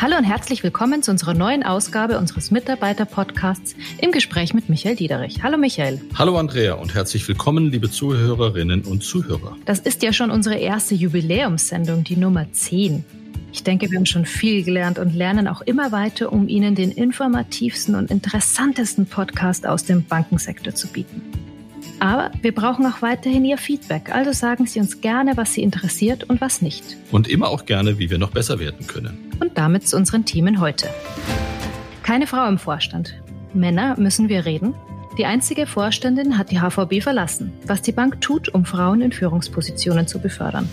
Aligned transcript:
Hallo 0.00 0.16
und 0.16 0.24
herzlich 0.24 0.62
willkommen 0.62 1.02
zu 1.02 1.10
unserer 1.10 1.34
neuen 1.34 1.62
Ausgabe 1.62 2.16
unseres 2.16 2.50
Mitarbeiter-Podcasts 2.50 3.76
im 4.00 4.12
Gespräch 4.12 4.54
mit 4.54 4.70
Michael 4.70 4.96
Diederich. 4.96 5.42
Hallo 5.42 5.58
Michael. 5.58 6.00
Hallo 6.14 6.38
Andrea 6.38 6.72
und 6.72 6.94
herzlich 6.94 7.28
willkommen, 7.28 7.66
liebe 7.66 7.90
Zuhörerinnen 7.90 8.84
und 8.84 9.04
Zuhörer. 9.04 9.58
Das 9.66 9.80
ist 9.80 10.02
ja 10.02 10.14
schon 10.14 10.30
unsere 10.30 10.56
erste 10.56 10.94
Jubiläumssendung, 10.94 12.02
die 12.02 12.16
Nummer 12.16 12.50
10. 12.50 13.04
Ich 13.52 13.62
denke, 13.62 13.90
wir 13.90 13.98
haben 13.98 14.06
schon 14.06 14.24
viel 14.24 14.64
gelernt 14.64 14.98
und 14.98 15.14
lernen 15.14 15.46
auch 15.46 15.60
immer 15.60 15.92
weiter, 15.92 16.32
um 16.32 16.48
Ihnen 16.48 16.74
den 16.74 16.92
informativsten 16.92 17.94
und 17.94 18.10
interessantesten 18.10 19.04
Podcast 19.04 19.66
aus 19.66 19.84
dem 19.84 20.04
Bankensektor 20.04 20.74
zu 20.74 20.88
bieten. 20.88 21.29
Aber 22.00 22.30
wir 22.40 22.54
brauchen 22.54 22.86
auch 22.86 23.02
weiterhin 23.02 23.44
Ihr 23.44 23.58
Feedback, 23.58 24.10
also 24.10 24.32
sagen 24.32 24.66
Sie 24.66 24.80
uns 24.80 25.02
gerne, 25.02 25.36
was 25.36 25.52
Sie 25.52 25.62
interessiert 25.62 26.24
und 26.24 26.40
was 26.40 26.62
nicht. 26.62 26.96
Und 27.12 27.28
immer 27.28 27.48
auch 27.48 27.66
gerne, 27.66 27.98
wie 27.98 28.08
wir 28.08 28.18
noch 28.18 28.30
besser 28.30 28.58
werden 28.58 28.86
können. 28.86 29.30
Und 29.38 29.58
damit 29.58 29.86
zu 29.86 29.96
unseren 29.96 30.24
Themen 30.24 30.60
heute. 30.60 30.88
Keine 32.02 32.26
Frau 32.26 32.48
im 32.48 32.58
Vorstand. 32.58 33.20
Männer 33.52 34.00
müssen 34.00 34.30
wir 34.30 34.46
reden. 34.46 34.74
Die 35.18 35.26
einzige 35.26 35.66
Vorständin 35.66 36.38
hat 36.38 36.50
die 36.50 36.60
HVB 36.60 37.02
verlassen, 37.02 37.52
was 37.66 37.82
die 37.82 37.92
Bank 37.92 38.22
tut, 38.22 38.48
um 38.48 38.64
Frauen 38.64 39.02
in 39.02 39.12
Führungspositionen 39.12 40.06
zu 40.06 40.20
befördern. 40.20 40.68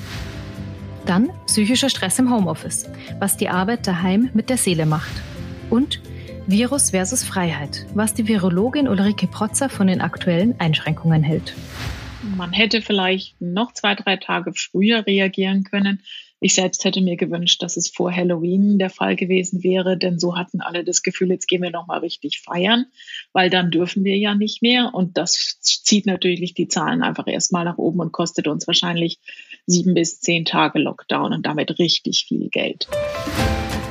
Dann 1.05 1.29
psychischer 1.45 1.89
Stress 1.89 2.19
im 2.19 2.31
Homeoffice, 2.33 2.85
was 3.19 3.35
die 3.35 3.49
Arbeit 3.49 3.85
daheim 3.85 4.29
mit 4.33 4.49
der 4.49 4.57
Seele 4.57 4.85
macht. 4.85 5.11
Und 5.69 6.01
Virus 6.49 6.91
versus 6.91 7.25
Freiheit, 7.25 7.85
was 7.93 8.13
die 8.13 8.25
Virologin 8.25 8.87
Ulrike 8.87 9.27
Protzer 9.27 9.67
von 9.67 9.87
den 9.87 9.99
aktuellen 9.99 10.57
Einschränkungen 10.61 11.21
hält. 11.21 11.53
Man 12.37 12.53
hätte 12.53 12.81
vielleicht 12.81 13.35
noch 13.41 13.73
zwei, 13.73 13.95
drei 13.95 14.15
Tage 14.15 14.53
früher 14.53 15.05
reagieren 15.05 15.65
können. 15.65 16.01
Ich 16.39 16.53
selbst 16.53 16.85
hätte 16.85 17.01
mir 17.01 17.17
gewünscht, 17.17 17.61
dass 17.63 17.75
es 17.75 17.89
vor 17.89 18.15
Halloween 18.15 18.79
der 18.79 18.89
Fall 18.89 19.17
gewesen 19.17 19.61
wäre, 19.61 19.97
denn 19.97 20.19
so 20.19 20.37
hatten 20.37 20.61
alle 20.61 20.85
das 20.85 21.03
Gefühl, 21.03 21.31
jetzt 21.31 21.47
gehen 21.47 21.61
wir 21.61 21.71
noch 21.71 21.87
mal 21.87 21.99
richtig 21.99 22.39
feiern, 22.39 22.85
weil 23.33 23.49
dann 23.49 23.69
dürfen 23.69 24.05
wir 24.05 24.15
ja 24.17 24.33
nicht 24.33 24.61
mehr 24.61 24.91
und 24.93 25.17
das 25.17 25.59
zieht 25.59 26.05
natürlich 26.05 26.53
die 26.53 26.69
Zahlen 26.69 27.03
einfach 27.03 27.27
erstmal 27.27 27.65
nach 27.65 27.77
oben 27.77 27.99
und 27.99 28.13
kostet 28.13 28.47
uns 28.47 28.67
wahrscheinlich 28.67 29.19
sieben 29.65 29.93
bis 29.95 30.21
zehn 30.21 30.45
Tage 30.45 30.79
Lockdown 30.79 31.33
und 31.33 31.45
damit 31.45 31.77
richtig 31.77 32.23
viel 32.25 32.47
Geld. 32.47 32.87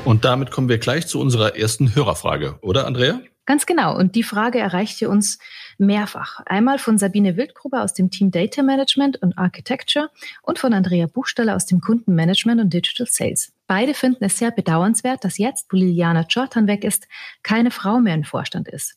Und 0.07 0.25
damit 0.25 0.53
kommen 0.53 0.69
wir 0.69 0.79
gleich 0.79 1.09
zu 1.09 1.19
unserer 1.19 1.57
ersten 1.57 1.97
Hörerfrage, 1.97 2.61
oder 2.63 2.87
Andrea? 2.87 3.21
Ganz 3.45 3.67
genau. 3.67 3.97
Und 3.97 4.15
die 4.15 4.23
Frage 4.23 4.61
erreichte 4.61 5.09
uns 5.09 5.41
mehrfach. 5.79 6.41
Einmal 6.47 6.79
von 6.79 6.97
Sabine 6.97 7.37
Wildgruber 7.37 7.83
aus 7.83 7.93
dem 7.93 8.09
Team 8.09 8.31
Data 8.31 8.63
Management 8.63 9.21
und 9.21 9.37
Architecture 9.37 10.11
und 10.43 10.61
von 10.61 10.73
Andrea 10.73 11.09
Buchsteller 11.09 11.57
aus 11.57 11.67
dem 11.67 11.81
Kundenmanagement 11.81 12.61
und 12.61 12.73
Digital 12.73 13.09
Sales. 13.09 13.53
Beide 13.67 13.95
finden 13.95 14.23
es 14.23 14.39
sehr 14.39 14.53
bedauernswert, 14.53 15.25
dass 15.25 15.39
jetzt, 15.39 15.67
wo 15.73 15.77
Liliana 15.77 16.25
Jordan 16.29 16.69
weg 16.69 16.85
ist, 16.85 17.09
keine 17.43 17.73
Frau 17.73 17.99
mehr 17.99 18.15
im 18.15 18.23
Vorstand 18.23 18.69
ist. 18.69 18.97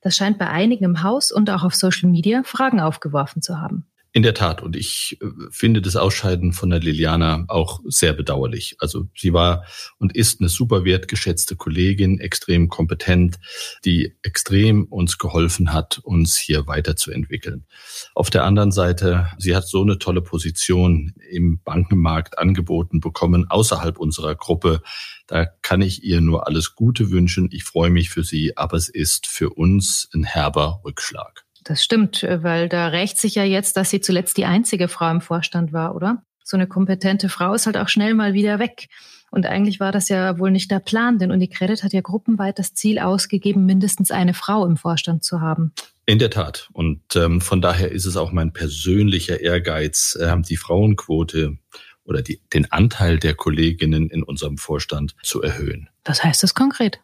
Das 0.00 0.16
scheint 0.16 0.38
bei 0.38 0.48
einigen 0.48 0.84
im 0.84 1.04
Haus 1.04 1.30
und 1.30 1.50
auch 1.50 1.62
auf 1.62 1.76
Social 1.76 2.08
Media 2.08 2.42
Fragen 2.42 2.80
aufgeworfen 2.80 3.42
zu 3.42 3.60
haben. 3.60 3.86
In 4.12 4.22
der 4.22 4.32
Tat. 4.32 4.62
Und 4.62 4.74
ich 4.74 5.18
äh, 5.20 5.26
finde 5.50 5.82
das 5.82 5.94
Ausscheiden 5.94 6.52
von 6.52 6.70
der 6.70 6.80
Liliana 6.80 7.44
auch 7.48 7.80
sehr 7.84 8.14
bedauerlich. 8.14 8.76
Also 8.78 9.06
sie 9.14 9.34
war 9.34 9.66
und 9.98 10.16
ist 10.16 10.40
eine 10.40 10.48
super 10.48 10.84
wertgeschätzte 10.84 11.56
Kollegin, 11.56 12.18
extrem 12.18 12.70
kompetent, 12.70 13.38
die 13.84 14.16
extrem 14.22 14.84
uns 14.84 15.18
geholfen 15.18 15.74
hat, 15.74 15.98
uns 16.02 16.38
hier 16.38 16.66
weiterzuentwickeln. 16.66 17.66
Auf 18.14 18.30
der 18.30 18.44
anderen 18.44 18.72
Seite, 18.72 19.28
sie 19.36 19.54
hat 19.54 19.68
so 19.68 19.82
eine 19.82 19.98
tolle 19.98 20.22
Position 20.22 21.12
im 21.30 21.60
Bankenmarkt 21.62 22.38
angeboten 22.38 23.00
bekommen, 23.00 23.46
außerhalb 23.50 23.98
unserer 23.98 24.34
Gruppe. 24.34 24.80
Da 25.26 25.44
kann 25.44 25.82
ich 25.82 26.02
ihr 26.02 26.22
nur 26.22 26.46
alles 26.46 26.74
Gute 26.74 27.10
wünschen. 27.10 27.50
Ich 27.52 27.64
freue 27.64 27.90
mich 27.90 28.08
für 28.08 28.24
sie, 28.24 28.56
aber 28.56 28.78
es 28.78 28.88
ist 28.88 29.26
für 29.26 29.50
uns 29.50 30.08
ein 30.14 30.24
herber 30.24 30.80
Rückschlag. 30.82 31.44
Das 31.68 31.84
stimmt, 31.84 32.22
weil 32.22 32.66
da 32.70 32.88
rächt 32.88 33.18
sich 33.18 33.34
ja 33.34 33.44
jetzt, 33.44 33.76
dass 33.76 33.90
sie 33.90 34.00
zuletzt 34.00 34.38
die 34.38 34.46
einzige 34.46 34.88
Frau 34.88 35.10
im 35.10 35.20
Vorstand 35.20 35.74
war, 35.74 35.94
oder? 35.94 36.22
So 36.42 36.56
eine 36.56 36.66
kompetente 36.66 37.28
Frau 37.28 37.52
ist 37.52 37.66
halt 37.66 37.76
auch 37.76 37.90
schnell 37.90 38.14
mal 38.14 38.32
wieder 38.32 38.58
weg. 38.58 38.88
Und 39.30 39.44
eigentlich 39.44 39.78
war 39.78 39.92
das 39.92 40.08
ja 40.08 40.38
wohl 40.38 40.50
nicht 40.50 40.70
der 40.70 40.78
Plan, 40.78 41.18
denn 41.18 41.30
Unicredit 41.30 41.82
hat 41.82 41.92
ja 41.92 42.00
gruppenweit 42.00 42.58
das 42.58 42.72
Ziel 42.72 42.98
ausgegeben, 42.98 43.66
mindestens 43.66 44.10
eine 44.10 44.32
Frau 44.32 44.64
im 44.64 44.78
Vorstand 44.78 45.24
zu 45.24 45.42
haben. 45.42 45.74
In 46.06 46.18
der 46.18 46.30
Tat. 46.30 46.70
Und 46.72 47.02
ähm, 47.16 47.42
von 47.42 47.60
daher 47.60 47.92
ist 47.92 48.06
es 48.06 48.16
auch 48.16 48.32
mein 48.32 48.54
persönlicher 48.54 49.40
Ehrgeiz, 49.40 50.16
äh, 50.18 50.34
die 50.40 50.56
Frauenquote 50.56 51.58
oder 52.02 52.22
die, 52.22 52.40
den 52.54 52.72
Anteil 52.72 53.18
der 53.18 53.34
Kolleginnen 53.34 54.08
in 54.08 54.22
unserem 54.22 54.56
Vorstand 54.56 55.14
zu 55.22 55.42
erhöhen. 55.42 55.90
Was 56.06 56.24
heißt 56.24 56.42
das 56.42 56.54
konkret? 56.54 56.98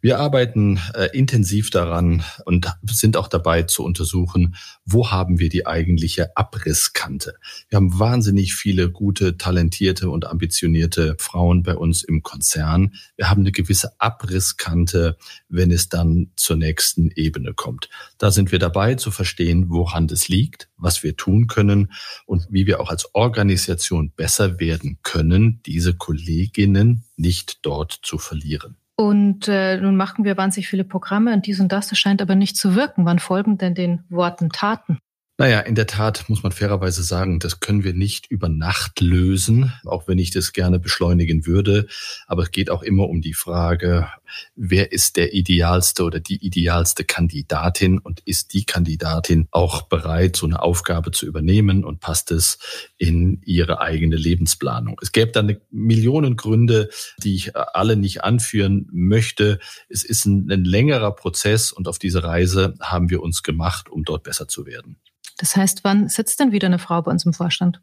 Wir 0.00 0.18
arbeiten 0.18 0.80
äh, 0.94 1.08
intensiv 1.16 1.70
daran 1.70 2.24
und 2.44 2.72
sind 2.84 3.16
auch 3.16 3.28
dabei 3.28 3.62
zu 3.62 3.84
untersuchen, 3.84 4.56
wo 4.84 5.10
haben 5.10 5.38
wir 5.38 5.48
die 5.48 5.66
eigentliche 5.66 6.36
Abrisskante. 6.36 7.34
Wir 7.68 7.76
haben 7.76 7.98
wahnsinnig 7.98 8.54
viele 8.54 8.90
gute, 8.90 9.36
talentierte 9.36 10.10
und 10.10 10.26
ambitionierte 10.26 11.16
Frauen 11.18 11.62
bei 11.62 11.74
uns 11.74 12.02
im 12.02 12.22
Konzern. 12.22 12.94
Wir 13.16 13.30
haben 13.30 13.42
eine 13.42 13.52
gewisse 13.52 14.00
Abrisskante, 14.00 15.16
wenn 15.48 15.70
es 15.70 15.88
dann 15.88 16.30
zur 16.36 16.56
nächsten 16.56 17.10
Ebene 17.10 17.54
kommt. 17.54 17.88
Da 18.18 18.30
sind 18.30 18.52
wir 18.52 18.58
dabei 18.58 18.94
zu 18.94 19.10
verstehen, 19.10 19.68
woran 19.68 20.06
das 20.08 20.28
liegt, 20.28 20.68
was 20.76 21.02
wir 21.02 21.16
tun 21.16 21.46
können 21.46 21.92
und 22.26 22.46
wie 22.50 22.66
wir 22.66 22.80
auch 22.80 22.90
als 22.90 23.14
Organisation 23.14 24.10
besser 24.10 24.60
werden 24.60 24.98
können, 25.02 25.60
diese 25.66 25.94
Kolleginnen 25.94 27.04
nicht 27.16 27.58
dort 27.62 27.92
zu 28.02 28.18
verlieren. 28.18 28.76
Und 28.96 29.46
äh, 29.46 29.76
nun 29.76 29.96
machen 29.96 30.24
wir 30.24 30.38
wahnsinnig 30.38 30.68
viele 30.68 30.84
Programme 30.84 31.34
und 31.34 31.46
dies 31.46 31.60
und 31.60 31.70
das, 31.70 31.88
das 31.88 31.98
scheint 31.98 32.22
aber 32.22 32.34
nicht 32.34 32.56
zu 32.56 32.74
wirken. 32.74 33.04
Wann 33.04 33.18
folgen 33.18 33.58
denn 33.58 33.74
den 33.74 34.04
Worten 34.08 34.48
Taten? 34.48 34.98
Naja, 35.38 35.60
in 35.60 35.74
der 35.74 35.86
Tat 35.86 36.30
muss 36.30 36.42
man 36.42 36.50
fairerweise 36.50 37.02
sagen, 37.02 37.40
das 37.40 37.60
können 37.60 37.84
wir 37.84 37.92
nicht 37.92 38.26
über 38.30 38.48
Nacht 38.48 39.02
lösen, 39.02 39.70
auch 39.84 40.08
wenn 40.08 40.16
ich 40.16 40.30
das 40.30 40.54
gerne 40.54 40.78
beschleunigen 40.78 41.44
würde. 41.44 41.88
Aber 42.26 42.44
es 42.44 42.52
geht 42.52 42.70
auch 42.70 42.82
immer 42.82 43.06
um 43.10 43.20
die 43.20 43.34
Frage, 43.34 44.08
wer 44.54 44.92
ist 44.92 45.18
der 45.18 45.34
idealste 45.34 46.04
oder 46.04 46.20
die 46.20 46.42
idealste 46.42 47.04
Kandidatin 47.04 47.98
und 47.98 48.20
ist 48.20 48.54
die 48.54 48.64
Kandidatin 48.64 49.46
auch 49.50 49.82
bereit, 49.82 50.36
so 50.36 50.46
eine 50.46 50.62
Aufgabe 50.62 51.10
zu 51.10 51.26
übernehmen 51.26 51.84
und 51.84 52.00
passt 52.00 52.30
es 52.30 52.58
in 52.96 53.42
ihre 53.44 53.82
eigene 53.82 54.16
Lebensplanung. 54.16 54.98
Es 55.02 55.12
gäbe 55.12 55.32
dann 55.32 55.58
Millionen 55.70 56.36
Gründe, 56.36 56.88
die 57.22 57.34
ich 57.34 57.54
alle 57.54 57.96
nicht 57.96 58.24
anführen 58.24 58.88
möchte. 58.90 59.58
Es 59.90 60.02
ist 60.02 60.24
ein, 60.24 60.50
ein 60.50 60.64
längerer 60.64 61.14
Prozess 61.14 61.72
und 61.72 61.88
auf 61.88 61.98
diese 61.98 62.24
Reise 62.24 62.72
haben 62.80 63.10
wir 63.10 63.22
uns 63.22 63.42
gemacht, 63.42 63.90
um 63.90 64.02
dort 64.02 64.22
besser 64.22 64.48
zu 64.48 64.64
werden. 64.64 64.96
Das 65.38 65.54
heißt, 65.54 65.84
wann 65.84 66.08
sitzt 66.08 66.40
denn 66.40 66.52
wieder 66.52 66.66
eine 66.66 66.78
Frau 66.78 67.02
bei 67.02 67.10
uns 67.10 67.26
im 67.26 67.32
Vorstand? 67.32 67.80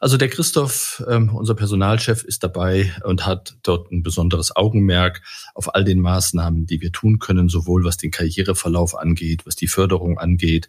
Also 0.00 0.16
der 0.16 0.28
Christoph, 0.28 1.04
ähm, 1.08 1.34
unser 1.34 1.54
Personalchef, 1.54 2.24
ist 2.24 2.42
dabei 2.42 2.92
und 3.04 3.26
hat 3.26 3.56
dort 3.62 3.90
ein 3.92 4.02
besonderes 4.02 4.54
Augenmerk 4.56 5.22
auf 5.54 5.74
all 5.74 5.84
den 5.84 6.00
Maßnahmen, 6.00 6.66
die 6.66 6.80
wir 6.80 6.92
tun 6.92 7.18
können, 7.18 7.48
sowohl 7.48 7.84
was 7.84 7.96
den 7.96 8.10
Karriereverlauf 8.10 8.96
angeht, 8.96 9.46
was 9.46 9.56
die 9.56 9.68
Förderung 9.68 10.18
angeht, 10.18 10.68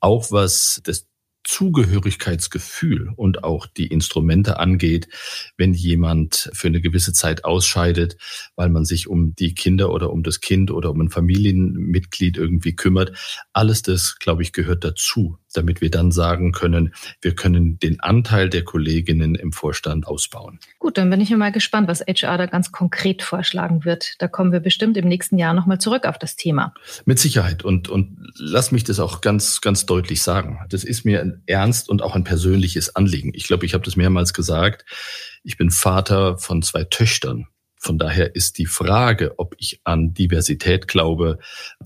auch 0.00 0.30
was 0.32 0.80
das 0.84 1.06
Zugehörigkeitsgefühl 1.48 3.10
und 3.16 3.42
auch 3.42 3.66
die 3.66 3.86
Instrumente 3.86 4.58
angeht, 4.58 5.08
wenn 5.56 5.72
jemand 5.72 6.50
für 6.52 6.66
eine 6.66 6.82
gewisse 6.82 7.14
Zeit 7.14 7.46
ausscheidet, 7.46 8.18
weil 8.54 8.68
man 8.68 8.84
sich 8.84 9.08
um 9.08 9.34
die 9.34 9.54
Kinder 9.54 9.90
oder 9.90 10.10
um 10.10 10.22
das 10.22 10.40
Kind 10.40 10.70
oder 10.70 10.90
um 10.90 11.00
ein 11.00 11.08
Familienmitglied 11.08 12.36
irgendwie 12.36 12.76
kümmert. 12.76 13.16
Alles 13.54 13.80
das, 13.80 14.18
glaube 14.18 14.42
ich, 14.42 14.52
gehört 14.52 14.84
dazu, 14.84 15.38
damit 15.54 15.80
wir 15.80 15.90
dann 15.90 16.10
sagen 16.10 16.52
können, 16.52 16.94
wir 17.20 17.34
können 17.34 17.78
den 17.78 18.00
Anteil 18.00 18.48
der 18.48 18.64
Kolleginnen 18.64 19.34
im 19.34 19.52
Vorstand 19.52 20.06
ausbauen. 20.06 20.58
Gut, 20.78 20.98
dann 20.98 21.10
bin 21.10 21.20
ich 21.20 21.30
mal 21.30 21.52
gespannt, 21.52 21.88
was 21.88 22.00
HR 22.00 22.38
da 22.38 22.46
ganz 22.46 22.72
konkret 22.72 23.22
vorschlagen 23.22 23.84
wird. 23.84 24.14
Da 24.18 24.28
kommen 24.28 24.52
wir 24.52 24.60
bestimmt 24.60 24.96
im 24.96 25.08
nächsten 25.08 25.38
Jahr 25.38 25.54
nochmal 25.54 25.78
zurück 25.78 26.06
auf 26.06 26.18
das 26.18 26.36
Thema. 26.36 26.74
Mit 27.04 27.18
Sicherheit. 27.18 27.64
Und, 27.64 27.88
und 27.88 28.16
lass 28.36 28.72
mich 28.72 28.84
das 28.84 29.00
auch 29.00 29.20
ganz, 29.20 29.60
ganz 29.60 29.86
deutlich 29.86 30.22
sagen. 30.22 30.60
Das 30.68 30.84
ist 30.84 31.04
mir 31.04 31.20
ein 31.20 31.42
ernst 31.46 31.88
und 31.88 32.02
auch 32.02 32.14
ein 32.14 32.24
persönliches 32.24 32.96
Anliegen. 32.96 33.32
Ich 33.34 33.46
glaube, 33.46 33.66
ich 33.66 33.74
habe 33.74 33.84
das 33.84 33.96
mehrmals 33.96 34.32
gesagt. 34.32 34.84
Ich 35.42 35.56
bin 35.56 35.70
Vater 35.70 36.38
von 36.38 36.62
zwei 36.62 36.84
Töchtern. 36.84 37.46
Von 37.78 37.98
daher 37.98 38.34
ist 38.34 38.58
die 38.58 38.66
Frage, 38.66 39.38
ob 39.38 39.54
ich 39.58 39.80
an 39.84 40.12
Diversität 40.12 40.88
glaube, 40.88 41.38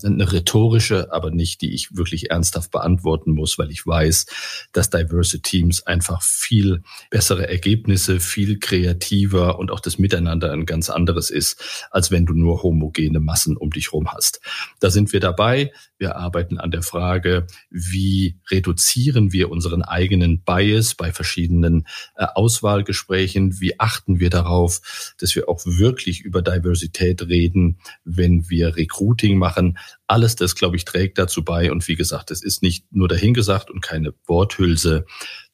eine 0.03 0.31
rhetorische, 0.31 1.13
aber 1.13 1.29
nicht, 1.29 1.61
die 1.61 1.73
ich 1.73 1.95
wirklich 1.95 2.31
ernsthaft 2.31 2.71
beantworten 2.71 3.31
muss, 3.31 3.59
weil 3.59 3.69
ich 3.69 3.85
weiß, 3.85 4.25
dass 4.71 4.89
Diverse 4.89 5.41
Teams 5.41 5.85
einfach 5.85 6.21
viel 6.23 6.83
bessere 7.09 7.47
Ergebnisse, 7.47 8.19
viel 8.19 8.59
kreativer 8.59 9.59
und 9.59 9.69
auch 9.69 9.79
das 9.79 9.99
Miteinander 9.99 10.51
ein 10.51 10.65
ganz 10.65 10.89
anderes 10.89 11.29
ist, 11.29 11.87
als 11.91 12.09
wenn 12.09 12.25
du 12.25 12.33
nur 12.33 12.63
homogene 12.63 13.19
Massen 13.19 13.55
um 13.55 13.69
dich 13.69 13.93
rum 13.93 14.11
hast. 14.11 14.41
Da 14.79 14.89
sind 14.89 15.13
wir 15.13 15.19
dabei. 15.19 15.71
Wir 15.99 16.15
arbeiten 16.15 16.57
an 16.57 16.71
der 16.71 16.81
Frage, 16.81 17.47
wie 17.69 18.39
reduzieren 18.49 19.31
wir 19.31 19.49
unseren 19.51 19.83
eigenen 19.83 20.43
Bias 20.43 20.95
bei 20.95 21.13
verschiedenen 21.13 21.87
äh, 22.15 22.25
Auswahlgesprächen? 22.33 23.61
Wie 23.61 23.79
achten 23.79 24.19
wir 24.19 24.29
darauf, 24.29 25.13
dass 25.19 25.35
wir 25.35 25.47
auch 25.47 25.61
wirklich 25.65 25.82
wirklich 25.83 26.21
über 26.21 26.41
Diversität 26.41 27.27
reden, 27.27 27.77
wenn 28.05 28.49
wir 28.49 28.77
Recruiting 28.77 29.37
machen. 29.37 29.77
Alles 30.07 30.37
das, 30.37 30.55
glaube 30.55 30.77
ich, 30.77 30.85
trägt 30.85 31.17
dazu 31.17 31.43
bei. 31.43 31.71
Und 31.71 31.85
wie 31.89 31.95
gesagt, 31.95 32.31
es 32.31 32.41
ist 32.41 32.63
nicht 32.63 32.85
nur 32.91 33.09
dahingesagt 33.09 33.69
und 33.69 33.81
keine 33.81 34.13
Worthülse. 34.25 35.05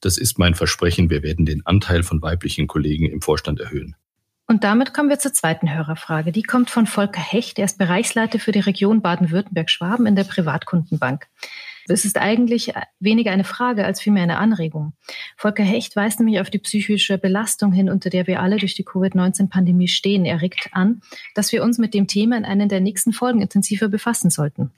Das 0.02 0.20
ist 0.20 0.38
mein 0.38 0.54
Versprechen. 0.54 1.10
Wir 1.10 1.24
werden 1.24 1.48
den 1.48 1.66
Anteil 1.66 2.04
von 2.04 2.22
weiblichen 2.22 2.68
Kollegen 2.68 3.08
im 3.08 3.22
Vorstand 3.22 3.60
erhöhen. 3.60 3.96
Und 4.46 4.64
damit 4.64 4.94
kommen 4.94 5.10
wir 5.10 5.20
zur 5.20 5.34
zweiten 5.34 5.74
Hörerfrage. 5.74 6.32
Die 6.32 6.44
kommt 6.44 6.70
von 6.70 6.86
Volker 6.86 7.22
Hecht. 7.22 7.60
Er 7.60 7.66
ist 7.66 7.78
Bereichsleiter 7.78 8.40
für 8.40 8.52
die 8.52 8.60
Region 8.60 9.02
Baden-Württemberg-Schwaben 9.02 10.06
in 10.06 10.16
der 10.16 10.24
Privatkundenbank. 10.24 11.28
Es 11.90 12.06
ist 12.06 12.18
eigentlich 12.18 12.74
weniger 13.00 13.32
eine 13.32 13.44
Frage 13.44 13.86
als 13.86 14.02
vielmehr 14.02 14.24
eine 14.24 14.38
Anregung. 14.38 14.94
Volker 15.38 15.64
Hecht 15.64 15.96
weist 15.96 16.20
nämlich 16.20 16.40
auf 16.40 16.50
die 16.50 16.60
psychische 16.60 17.18
Belastung 17.18 17.72
hin, 17.72 17.90
unter 17.90 18.10
der 18.10 18.28
wir 18.28 18.42
alle 18.42 18.58
durch 18.58 18.76
die 18.76 18.84
Covid-19-Pandemie 18.84 19.88
stehen. 19.88 20.26
Er 20.26 20.42
regt 20.42 20.70
an, 20.72 21.02
dass 21.36 21.52
wir 21.52 21.64
uns 21.64 21.78
mit 21.78 21.94
dem 21.94 22.08
Thema 22.08 22.38
in 22.38 22.46
einer 22.46 22.68
der 22.68 22.80
nächsten 22.80 23.14
Folgen 23.14 23.42
intensiver 23.42 23.90
befassen 23.90 24.30
sollten. 24.30 24.72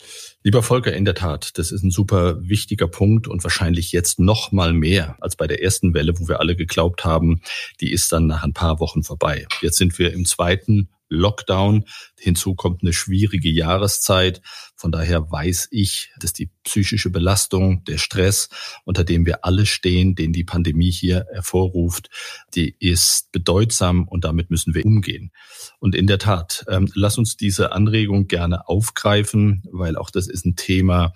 Lieber 0.44 0.63
Volker, 0.63 0.94
in 0.94 1.06
der 1.06 1.16
Tat, 1.16 1.58
das 1.58 1.72
ist 1.72 1.84
ein 1.84 1.92
super 1.92 2.38
wichtiger 2.42 2.88
Punkt 2.88 3.28
und 3.28 3.44
wahrscheinlich 3.44 3.92
jetzt 3.92 4.19
noch 4.19 4.52
mal 4.52 4.74
mehr 4.74 5.18
als 5.19 5.36
bei 5.36 5.48
der 5.48 5.63
ersten 5.63 5.94
Welle, 5.94 6.13
wo 6.19 6.28
wir 6.28 6.40
alle 6.40 6.56
geglaubt 6.56 7.06
haben, 7.06 7.42
die 7.80 7.92
ist 7.92 8.12
dann 8.12 8.28
nach 8.28 8.44
ein 8.44 8.54
paar 8.54 8.80
Wochen 8.80 9.04
vorbei. 9.04 9.46
Jetzt 9.62 9.78
sind 9.78 10.00
wir 10.00 10.13
im 10.13 10.25
zweiten 10.25 10.90
Lockdown. 11.12 11.86
Hinzu 12.18 12.56
kommt 12.56 12.81
eine 12.81 12.94
schwierige 12.94 13.50
Jahreszeit. 13.50 14.42
Von 14.81 14.92
daher 14.92 15.30
weiß 15.30 15.68
ich, 15.69 16.10
dass 16.18 16.33
die 16.33 16.50
psychische 16.63 17.12
Belastung, 17.12 17.83
der 17.83 18.00
Stress, 18.00 18.50
unter 18.83 19.04
dem 19.04 19.28
wir 19.28 19.45
alle 19.45 19.68
stehen, 19.68 20.16
den 20.16 20.33
die 20.33 20.44
Pandemie 20.44 20.89
hier 20.89 21.28
hervorruft, 21.31 22.10
die 22.56 22.75
ist 22.80 23.31
bedeutsam 23.31 24.07
und 24.07 24.24
damit 24.24 24.50
müssen 24.50 24.74
wir 24.74 24.83
umgehen. 24.83 25.31
Und 25.78 25.94
in 25.94 26.07
der 26.07 26.18
Tat, 26.18 26.66
ähm, 26.68 26.89
lass 26.95 27.19
uns 27.19 27.38
diese 27.38 27.74
Anregung 27.74 28.28
gerne 28.28 28.68
aufgreifen, 28.68 29.62
weil 29.72 29.98
auch 29.98 30.10
das 30.10 30.28
ist 30.28 30.48
ein 30.48 30.56
Thema, 30.56 31.13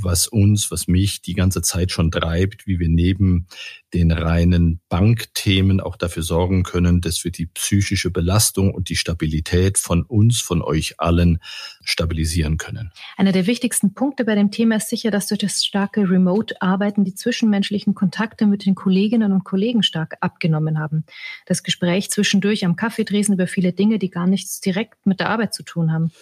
was 0.00 0.28
uns, 0.28 0.70
was 0.70 0.86
mich 0.86 1.22
die 1.22 1.34
ganze 1.34 1.60
Zeit 1.62 1.90
schon 1.90 2.10
treibt, 2.10 2.66
wie 2.66 2.78
wir 2.78 2.88
neben 2.88 3.48
den 3.92 4.12
reinen 4.12 4.80
Bankthemen 4.88 5.80
auch 5.80 5.96
dafür 5.96 6.22
sorgen 6.22 6.62
können, 6.62 7.00
dass 7.00 7.24
wir 7.24 7.32
die 7.32 7.46
psychische 7.46 8.10
Belastung 8.10 8.72
und 8.72 8.88
die 8.88 8.96
Stabilität 8.96 9.78
von 9.78 10.02
uns, 10.02 10.40
von 10.40 10.62
euch 10.62 11.00
allen 11.00 11.40
stabilisieren 11.82 12.58
können. 12.58 12.92
Einer 13.18 13.32
der 13.32 13.48
wichtigsten 13.48 13.94
Punkte 13.94 14.24
bei 14.24 14.36
dem 14.36 14.52
Thema 14.52 14.76
ist 14.76 14.90
sicher, 14.90 15.10
dass 15.10 15.26
durch 15.26 15.40
das 15.40 15.64
starke 15.64 16.08
Remote-Arbeiten 16.08 17.02
die 17.02 17.16
zwischenmenschlichen 17.16 17.92
Kontakte 17.96 18.46
mit 18.46 18.64
den 18.64 18.76
Kolleginnen 18.76 19.32
und 19.32 19.42
Kollegen 19.42 19.82
stark 19.82 20.16
abgenommen 20.20 20.78
haben. 20.78 21.04
Das 21.44 21.64
Gespräch 21.64 22.12
zwischendurch 22.12 22.64
am 22.64 22.76
Kaffeetresen 22.76 23.34
über 23.34 23.48
viele 23.48 23.72
Dinge, 23.72 23.98
die 23.98 24.10
gar 24.10 24.28
nichts 24.28 24.60
direkt 24.60 25.04
mit 25.04 25.18
der 25.18 25.30
Arbeit 25.30 25.52
zu 25.52 25.64
tun 25.64 25.92
haben. 25.92 26.12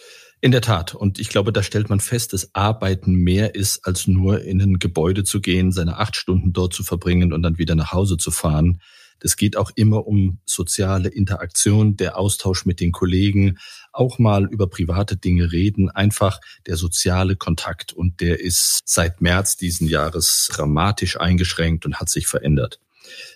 In 0.41 0.53
der 0.53 0.63
Tat. 0.63 0.95
Und 0.95 1.19
ich 1.19 1.29
glaube, 1.29 1.53
da 1.53 1.63
stellt 1.63 1.91
man 1.91 2.01
fest, 2.01 2.33
dass 2.33 2.55
Arbeiten 2.55 3.13
mehr 3.13 3.55
ist, 3.55 3.87
als 3.87 4.07
nur 4.07 4.41
in 4.41 4.63
ein 4.63 4.79
Gebäude 4.79 5.23
zu 5.23 5.43
gehen, 5.43 5.73
seine 5.73 5.99
acht 5.99 6.17
Stunden 6.17 6.55
dort 6.55 6.73
zu 6.73 6.83
verbringen 6.83 7.35
und 7.35 7.43
dann 7.43 7.59
wieder 7.59 7.75
nach 7.75 7.93
Hause 7.93 8.17
zu 8.17 8.31
fahren. 8.31 8.81
Das 9.21 9.37
geht 9.37 9.57
auch 9.57 9.71
immer 9.75 10.07
um 10.07 10.39
soziale 10.45 11.09
Interaktion, 11.09 11.97
der 11.97 12.19
Austausch 12.19 12.67
mit 12.67 12.81
den 12.81 12.93
Kollegen, 12.93 13.59
auch 13.93 14.19
mal 14.19 14.45
über 14.47 14.69
private 14.69 15.17
Dinge 15.17 15.53
reden, 15.53 15.91
einfach 15.91 16.41
der 16.67 16.77
soziale 16.77 17.37
Kontakt. 17.37 17.93
Und 17.93 18.21
der 18.21 18.41
ist 18.41 18.83
seit 18.85 19.21
März 19.21 19.57
diesen 19.57 19.89
Jahres 19.89 20.49
dramatisch 20.53 21.19
eingeschränkt 21.19 21.87
und 21.87 21.99
hat 22.01 22.09
sich 22.09 22.27
verändert. 22.27 22.81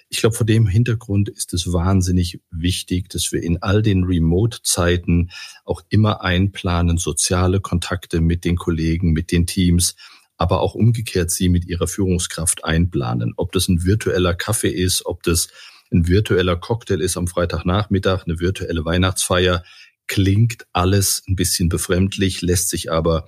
Ich 0.08 0.18
glaube, 0.18 0.34
vor 0.34 0.46
dem 0.46 0.66
Hintergrund 0.66 1.28
ist 1.28 1.54
es 1.54 1.72
wahnsinnig 1.72 2.40
wichtig, 2.50 3.08
dass 3.08 3.30
wir 3.30 3.42
in 3.42 3.62
all 3.62 3.82
den 3.82 4.04
Remote-Zeiten 4.04 5.30
auch 5.64 5.82
immer 5.88 6.22
einplanen, 6.22 6.98
soziale 6.98 7.60
Kontakte 7.60 8.20
mit 8.20 8.44
den 8.44 8.56
Kollegen, 8.56 9.12
mit 9.12 9.30
den 9.30 9.46
Teams, 9.46 9.94
aber 10.36 10.60
auch 10.60 10.74
umgekehrt 10.74 11.30
sie 11.30 11.48
mit 11.48 11.66
ihrer 11.66 11.86
Führungskraft 11.86 12.64
einplanen. 12.64 13.34
Ob 13.36 13.52
das 13.52 13.68
ein 13.68 13.84
virtueller 13.84 14.34
Kaffee 14.34 14.70
ist, 14.70 15.06
ob 15.06 15.22
das 15.22 15.48
ein 15.92 16.08
virtueller 16.08 16.56
Cocktail 16.56 17.00
ist 17.00 17.16
am 17.16 17.26
Freitagnachmittag, 17.26 18.24
eine 18.24 18.40
virtuelle 18.40 18.84
Weihnachtsfeier, 18.84 19.64
klingt 20.06 20.66
alles 20.72 21.22
ein 21.28 21.36
bisschen 21.36 21.68
befremdlich, 21.68 22.42
lässt 22.42 22.68
sich 22.68 22.90
aber 22.90 23.26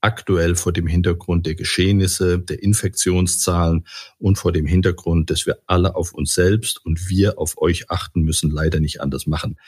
aktuell 0.00 0.54
vor 0.54 0.72
dem 0.72 0.86
Hintergrund 0.86 1.46
der 1.46 1.54
Geschehnisse, 1.54 2.38
der 2.38 2.62
Infektionszahlen 2.62 3.86
und 4.18 4.38
vor 4.38 4.52
dem 4.52 4.66
Hintergrund, 4.66 5.30
dass 5.30 5.46
wir 5.46 5.58
alle 5.66 5.94
auf 5.94 6.12
uns 6.12 6.32
selbst 6.32 6.84
und 6.84 7.08
wir 7.08 7.38
auf 7.38 7.58
euch 7.58 7.90
achten 7.90 8.22
müssen, 8.22 8.50
leider 8.50 8.80
nicht 8.80 9.00
anders 9.00 9.26
machen. 9.26 9.58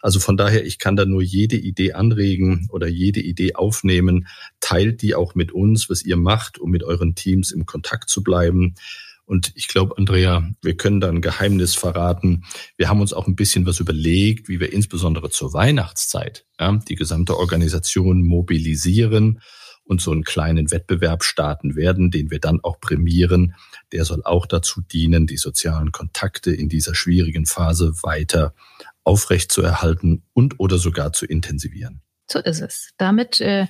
Also 0.00 0.18
von 0.18 0.36
daher, 0.36 0.64
ich 0.66 0.78
kann 0.78 0.96
da 0.96 1.04
nur 1.04 1.22
jede 1.22 1.56
Idee 1.56 1.92
anregen 1.92 2.66
oder 2.70 2.88
jede 2.88 3.20
Idee 3.20 3.54
aufnehmen. 3.54 4.26
Teilt 4.60 5.00
die 5.02 5.14
auch 5.14 5.34
mit 5.34 5.52
uns, 5.52 5.88
was 5.88 6.02
ihr 6.02 6.16
macht, 6.16 6.58
um 6.58 6.70
mit 6.70 6.82
euren 6.82 7.14
Teams 7.14 7.52
im 7.52 7.66
Kontakt 7.66 8.08
zu 8.08 8.22
bleiben. 8.22 8.74
Und 9.24 9.52
ich 9.54 9.68
glaube, 9.68 9.96
Andrea, 9.96 10.48
wir 10.62 10.76
können 10.76 11.00
da 11.00 11.08
ein 11.08 11.22
Geheimnis 11.22 11.74
verraten. 11.74 12.44
Wir 12.76 12.88
haben 12.88 13.00
uns 13.00 13.12
auch 13.12 13.26
ein 13.26 13.36
bisschen 13.36 13.66
was 13.66 13.80
überlegt, 13.80 14.48
wie 14.48 14.60
wir 14.60 14.72
insbesondere 14.72 15.30
zur 15.30 15.52
Weihnachtszeit 15.52 16.44
ja, 16.58 16.78
die 16.88 16.96
gesamte 16.96 17.38
Organisation 17.38 18.24
mobilisieren 18.24 19.40
und 19.84 20.00
so 20.00 20.10
einen 20.12 20.24
kleinen 20.24 20.70
Wettbewerb 20.70 21.24
starten 21.24 21.76
werden, 21.76 22.10
den 22.10 22.30
wir 22.30 22.40
dann 22.40 22.60
auch 22.62 22.80
prämieren. 22.80 23.54
Der 23.92 24.04
soll 24.04 24.22
auch 24.24 24.46
dazu 24.46 24.80
dienen, 24.80 25.26
die 25.26 25.36
sozialen 25.36 25.92
Kontakte 25.92 26.52
in 26.52 26.68
dieser 26.68 26.94
schwierigen 26.94 27.46
Phase 27.46 27.92
weiter 28.02 28.54
aufrechtzuerhalten 29.04 30.22
und 30.32 30.60
oder 30.60 30.78
sogar 30.78 31.12
zu 31.12 31.26
intensivieren. 31.26 32.02
So 32.30 32.38
ist 32.38 32.60
es. 32.60 32.90
Damit 32.96 33.40
äh, 33.40 33.66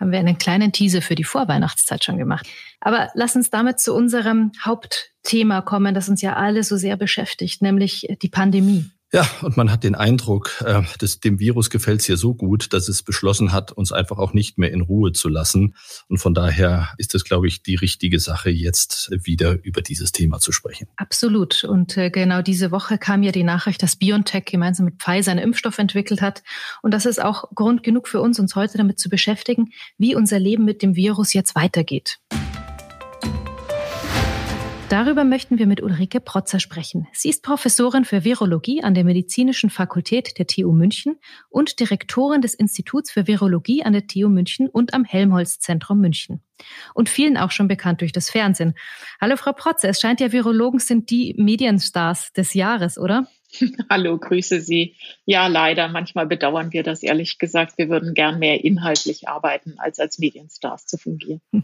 haben 0.00 0.12
wir 0.12 0.18
einen 0.18 0.38
kleinen 0.38 0.72
Teaser 0.72 1.02
für 1.02 1.14
die 1.14 1.24
Vorweihnachtszeit 1.24 2.02
schon 2.02 2.18
gemacht. 2.18 2.48
Aber 2.80 3.10
lass 3.14 3.36
uns 3.36 3.50
damit 3.50 3.78
zu 3.78 3.94
unserem 3.94 4.52
Hauptthema 4.64 5.60
kommen, 5.60 5.94
das 5.94 6.08
uns 6.08 6.22
ja 6.22 6.34
alle 6.34 6.64
so 6.64 6.76
sehr 6.76 6.96
beschäftigt, 6.96 7.60
nämlich 7.60 8.08
die 8.22 8.28
Pandemie. 8.28 8.90
Ja, 9.12 9.28
und 9.42 9.56
man 9.56 9.72
hat 9.72 9.82
den 9.82 9.96
Eindruck, 9.96 10.62
äh, 10.64 10.82
dass 10.98 11.18
dem 11.18 11.40
Virus 11.40 11.68
gefällt 11.68 12.00
es 12.00 12.06
hier 12.06 12.16
so 12.16 12.32
gut, 12.32 12.72
dass 12.72 12.88
es 12.88 13.02
beschlossen 13.02 13.52
hat, 13.52 13.72
uns 13.72 13.90
einfach 13.90 14.18
auch 14.18 14.34
nicht 14.34 14.56
mehr 14.56 14.70
in 14.70 14.82
Ruhe 14.82 15.10
zu 15.10 15.28
lassen. 15.28 15.74
Und 16.08 16.18
von 16.18 16.32
daher 16.32 16.90
ist 16.96 17.16
es, 17.16 17.24
glaube 17.24 17.48
ich, 17.48 17.64
die 17.64 17.74
richtige 17.74 18.20
Sache, 18.20 18.50
jetzt 18.50 19.10
wieder 19.10 19.58
über 19.64 19.82
dieses 19.82 20.12
Thema 20.12 20.38
zu 20.38 20.52
sprechen. 20.52 20.86
Absolut. 20.96 21.64
Und 21.64 21.96
äh, 21.96 22.10
genau 22.10 22.40
diese 22.40 22.70
Woche 22.70 22.98
kam 22.98 23.24
ja 23.24 23.32
die 23.32 23.42
Nachricht, 23.42 23.82
dass 23.82 23.96
BioNTech 23.96 24.44
gemeinsam 24.44 24.84
mit 24.84 25.02
Pfizer 25.02 25.32
einen 25.32 25.40
Impfstoff 25.40 25.78
entwickelt 25.78 26.22
hat. 26.22 26.44
Und 26.80 26.94
das 26.94 27.04
ist 27.04 27.20
auch 27.20 27.50
Grund 27.52 27.82
genug 27.82 28.06
für 28.06 28.20
uns, 28.20 28.38
uns 28.38 28.54
heute 28.54 28.78
damit 28.78 29.00
zu 29.00 29.08
beschäftigen, 29.08 29.72
wie 29.98 30.14
unser 30.14 30.38
Leben 30.38 30.64
mit 30.64 30.82
dem 30.82 30.94
Virus 30.94 31.32
jetzt 31.32 31.56
weitergeht. 31.56 32.20
Darüber 34.90 35.22
möchten 35.22 35.60
wir 35.60 35.68
mit 35.68 35.80
Ulrike 35.80 36.18
Protzer 36.18 36.58
sprechen. 36.58 37.06
Sie 37.12 37.28
ist 37.28 37.44
Professorin 37.44 38.04
für 38.04 38.24
Virologie 38.24 38.82
an 38.82 38.92
der 38.92 39.04
Medizinischen 39.04 39.70
Fakultät 39.70 40.36
der 40.36 40.48
TU 40.48 40.72
München 40.72 41.20
und 41.48 41.78
Direktorin 41.78 42.42
des 42.42 42.54
Instituts 42.54 43.12
für 43.12 43.28
Virologie 43.28 43.84
an 43.84 43.92
der 43.92 44.08
TU 44.08 44.28
München 44.28 44.68
und 44.68 44.92
am 44.92 45.04
Helmholtz-Zentrum 45.04 46.00
München. 46.00 46.42
Und 46.92 47.08
vielen 47.08 47.36
auch 47.36 47.52
schon 47.52 47.68
bekannt 47.68 48.00
durch 48.00 48.10
das 48.10 48.30
Fernsehen. 48.30 48.74
Hallo 49.20 49.36
Frau 49.36 49.52
Protzer, 49.52 49.90
es 49.90 50.00
scheint 50.00 50.18
ja 50.18 50.32
Virologen 50.32 50.80
sind 50.80 51.10
die 51.10 51.36
Medienstars 51.38 52.32
des 52.32 52.54
Jahres, 52.54 52.98
oder? 52.98 53.28
Hallo, 53.90 54.18
grüße 54.18 54.60
Sie. 54.60 54.96
Ja, 55.24 55.46
leider. 55.46 55.88
Manchmal 55.88 56.26
bedauern 56.26 56.72
wir 56.72 56.82
das 56.82 57.02
ehrlich 57.02 57.38
gesagt. 57.38 57.78
Wir 57.78 57.88
würden 57.88 58.14
gern 58.14 58.38
mehr 58.38 58.64
inhaltlich 58.64 59.28
arbeiten, 59.28 59.74
als 59.78 59.98
als 59.98 60.18
Medienstars 60.18 60.86
zu 60.86 60.98
fungieren. 60.98 61.40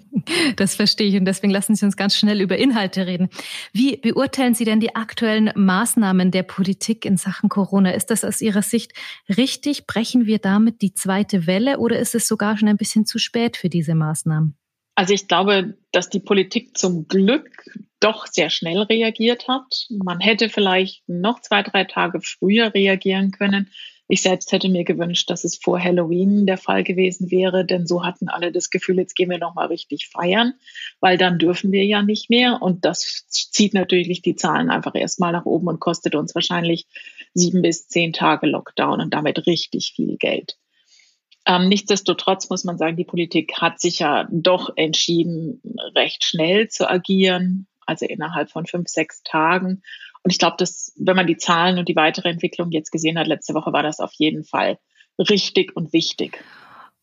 Das 0.56 0.74
verstehe 0.74 1.06
ich 1.06 1.14
und 1.14 1.24
deswegen 1.24 1.52
lassen 1.52 1.76
Sie 1.76 1.84
uns 1.84 1.96
ganz 1.96 2.16
schnell 2.16 2.40
über 2.40 2.56
Inhalte 2.56 3.06
reden. 3.06 3.28
Wie 3.72 3.96
beurteilen 3.96 4.54
Sie 4.54 4.64
denn 4.64 4.80
die 4.80 4.96
aktuellen 4.96 5.52
Maßnahmen 5.54 6.32
der 6.32 6.42
Politik 6.42 7.04
in 7.04 7.16
Sachen 7.16 7.48
Corona? 7.48 7.92
Ist 7.92 8.10
das 8.10 8.24
aus 8.24 8.40
Ihrer 8.40 8.62
Sicht 8.62 8.92
richtig? 9.28 9.86
Brechen 9.86 10.26
wir 10.26 10.40
damit 10.40 10.82
die 10.82 10.94
zweite 10.94 11.46
Welle 11.46 11.78
oder 11.78 12.00
ist 12.00 12.16
es 12.16 12.26
sogar 12.26 12.58
schon 12.58 12.68
ein 12.68 12.76
bisschen 12.76 13.06
zu 13.06 13.20
spät 13.20 13.56
für 13.56 13.68
diese 13.68 13.94
Maßnahmen? 13.94 14.56
Also 14.96 15.12
ich 15.14 15.28
glaube, 15.28 15.76
dass 15.92 16.08
die 16.08 16.20
Politik 16.20 16.76
zum 16.76 17.06
Glück 17.06 17.64
doch 18.06 18.28
sehr 18.28 18.50
schnell 18.50 18.82
reagiert 18.82 19.48
hat. 19.48 19.86
Man 19.90 20.20
hätte 20.20 20.48
vielleicht 20.48 21.02
noch 21.08 21.40
zwei, 21.40 21.64
drei 21.64 21.82
Tage 21.82 22.20
früher 22.22 22.72
reagieren 22.72 23.32
können. 23.32 23.68
Ich 24.06 24.22
selbst 24.22 24.52
hätte 24.52 24.68
mir 24.68 24.84
gewünscht, 24.84 25.28
dass 25.28 25.42
es 25.42 25.58
vor 25.60 25.82
Halloween 25.82 26.46
der 26.46 26.58
Fall 26.58 26.84
gewesen 26.84 27.32
wäre, 27.32 27.66
denn 27.66 27.88
so 27.88 28.04
hatten 28.04 28.28
alle 28.28 28.52
das 28.52 28.70
Gefühl, 28.70 28.98
jetzt 28.98 29.16
gehen 29.16 29.28
wir 29.28 29.38
noch 29.38 29.56
mal 29.56 29.66
richtig 29.66 30.08
feiern, 30.08 30.54
weil 31.00 31.18
dann 31.18 31.40
dürfen 31.40 31.72
wir 31.72 31.84
ja 31.84 32.02
nicht 32.02 32.30
mehr 32.30 32.62
und 32.62 32.84
das 32.84 33.26
zieht 33.28 33.74
natürlich 33.74 34.22
die 34.22 34.36
Zahlen 34.36 34.70
einfach 34.70 34.94
erstmal 34.94 35.32
nach 35.32 35.44
oben 35.44 35.66
und 35.66 35.80
kostet 35.80 36.14
uns 36.14 36.36
wahrscheinlich 36.36 36.86
sieben 37.34 37.62
bis 37.62 37.88
zehn 37.88 38.12
Tage 38.12 38.46
Lockdown 38.46 39.00
und 39.00 39.12
damit 39.12 39.44
richtig 39.48 39.94
viel 39.96 40.16
Geld. 40.16 40.56
Ähm, 41.44 41.68
nichtsdestotrotz 41.68 42.48
muss 42.48 42.62
man 42.62 42.78
sagen, 42.78 42.96
die 42.96 43.04
Politik 43.04 43.54
hat 43.60 43.80
sich 43.80 43.98
ja 43.98 44.28
doch 44.30 44.70
entschieden, 44.76 45.60
recht 45.96 46.22
schnell 46.22 46.68
zu 46.68 46.88
agieren, 46.88 47.66
also 47.86 48.06
innerhalb 48.06 48.50
von 48.50 48.66
fünf, 48.66 48.88
sechs 48.88 49.22
Tagen. 49.22 49.82
Und 50.22 50.30
ich 50.30 50.38
glaube, 50.38 50.56
dass, 50.58 50.92
wenn 50.96 51.16
man 51.16 51.26
die 51.26 51.36
Zahlen 51.36 51.78
und 51.78 51.88
die 51.88 51.96
weitere 51.96 52.28
Entwicklung 52.28 52.70
jetzt 52.72 52.90
gesehen 52.90 53.18
hat, 53.18 53.26
letzte 53.26 53.54
Woche 53.54 53.72
war 53.72 53.82
das 53.82 54.00
auf 54.00 54.12
jeden 54.14 54.44
Fall 54.44 54.78
richtig 55.18 55.74
und 55.76 55.92
wichtig. 55.92 56.42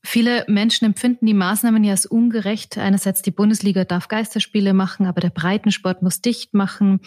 Viele 0.05 0.43
Menschen 0.49 0.85
empfinden 0.85 1.25
die 1.25 1.33
Maßnahmen 1.33 1.81
ja 1.85 1.91
als 1.91 2.05
ungerecht. 2.05 2.77
Einerseits 2.77 3.21
die 3.21 3.31
Bundesliga 3.31 3.85
darf 3.85 4.09
Geisterspiele 4.09 4.73
machen, 4.73 5.05
aber 5.05 5.21
der 5.21 5.29
Breitensport 5.29 6.01
muss 6.01 6.19
dicht 6.19 6.53
machen. 6.53 6.99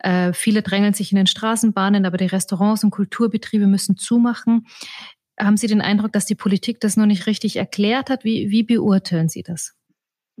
Äh, 0.00 0.32
viele 0.32 0.62
drängeln 0.62 0.92
sich 0.92 1.12
in 1.12 1.16
den 1.16 1.28
Straßenbahnen, 1.28 2.04
aber 2.04 2.16
die 2.16 2.26
Restaurants 2.26 2.82
und 2.82 2.90
Kulturbetriebe 2.90 3.68
müssen 3.68 3.96
zumachen. 3.96 4.66
Haben 5.38 5.56
Sie 5.56 5.68
den 5.68 5.80
Eindruck, 5.80 6.12
dass 6.12 6.26
die 6.26 6.34
Politik 6.34 6.80
das 6.80 6.96
noch 6.96 7.06
nicht 7.06 7.26
richtig 7.28 7.54
erklärt 7.54 8.10
hat? 8.10 8.24
Wie, 8.24 8.50
wie 8.50 8.64
beurteilen 8.64 9.28
Sie 9.28 9.44
das? 9.44 9.79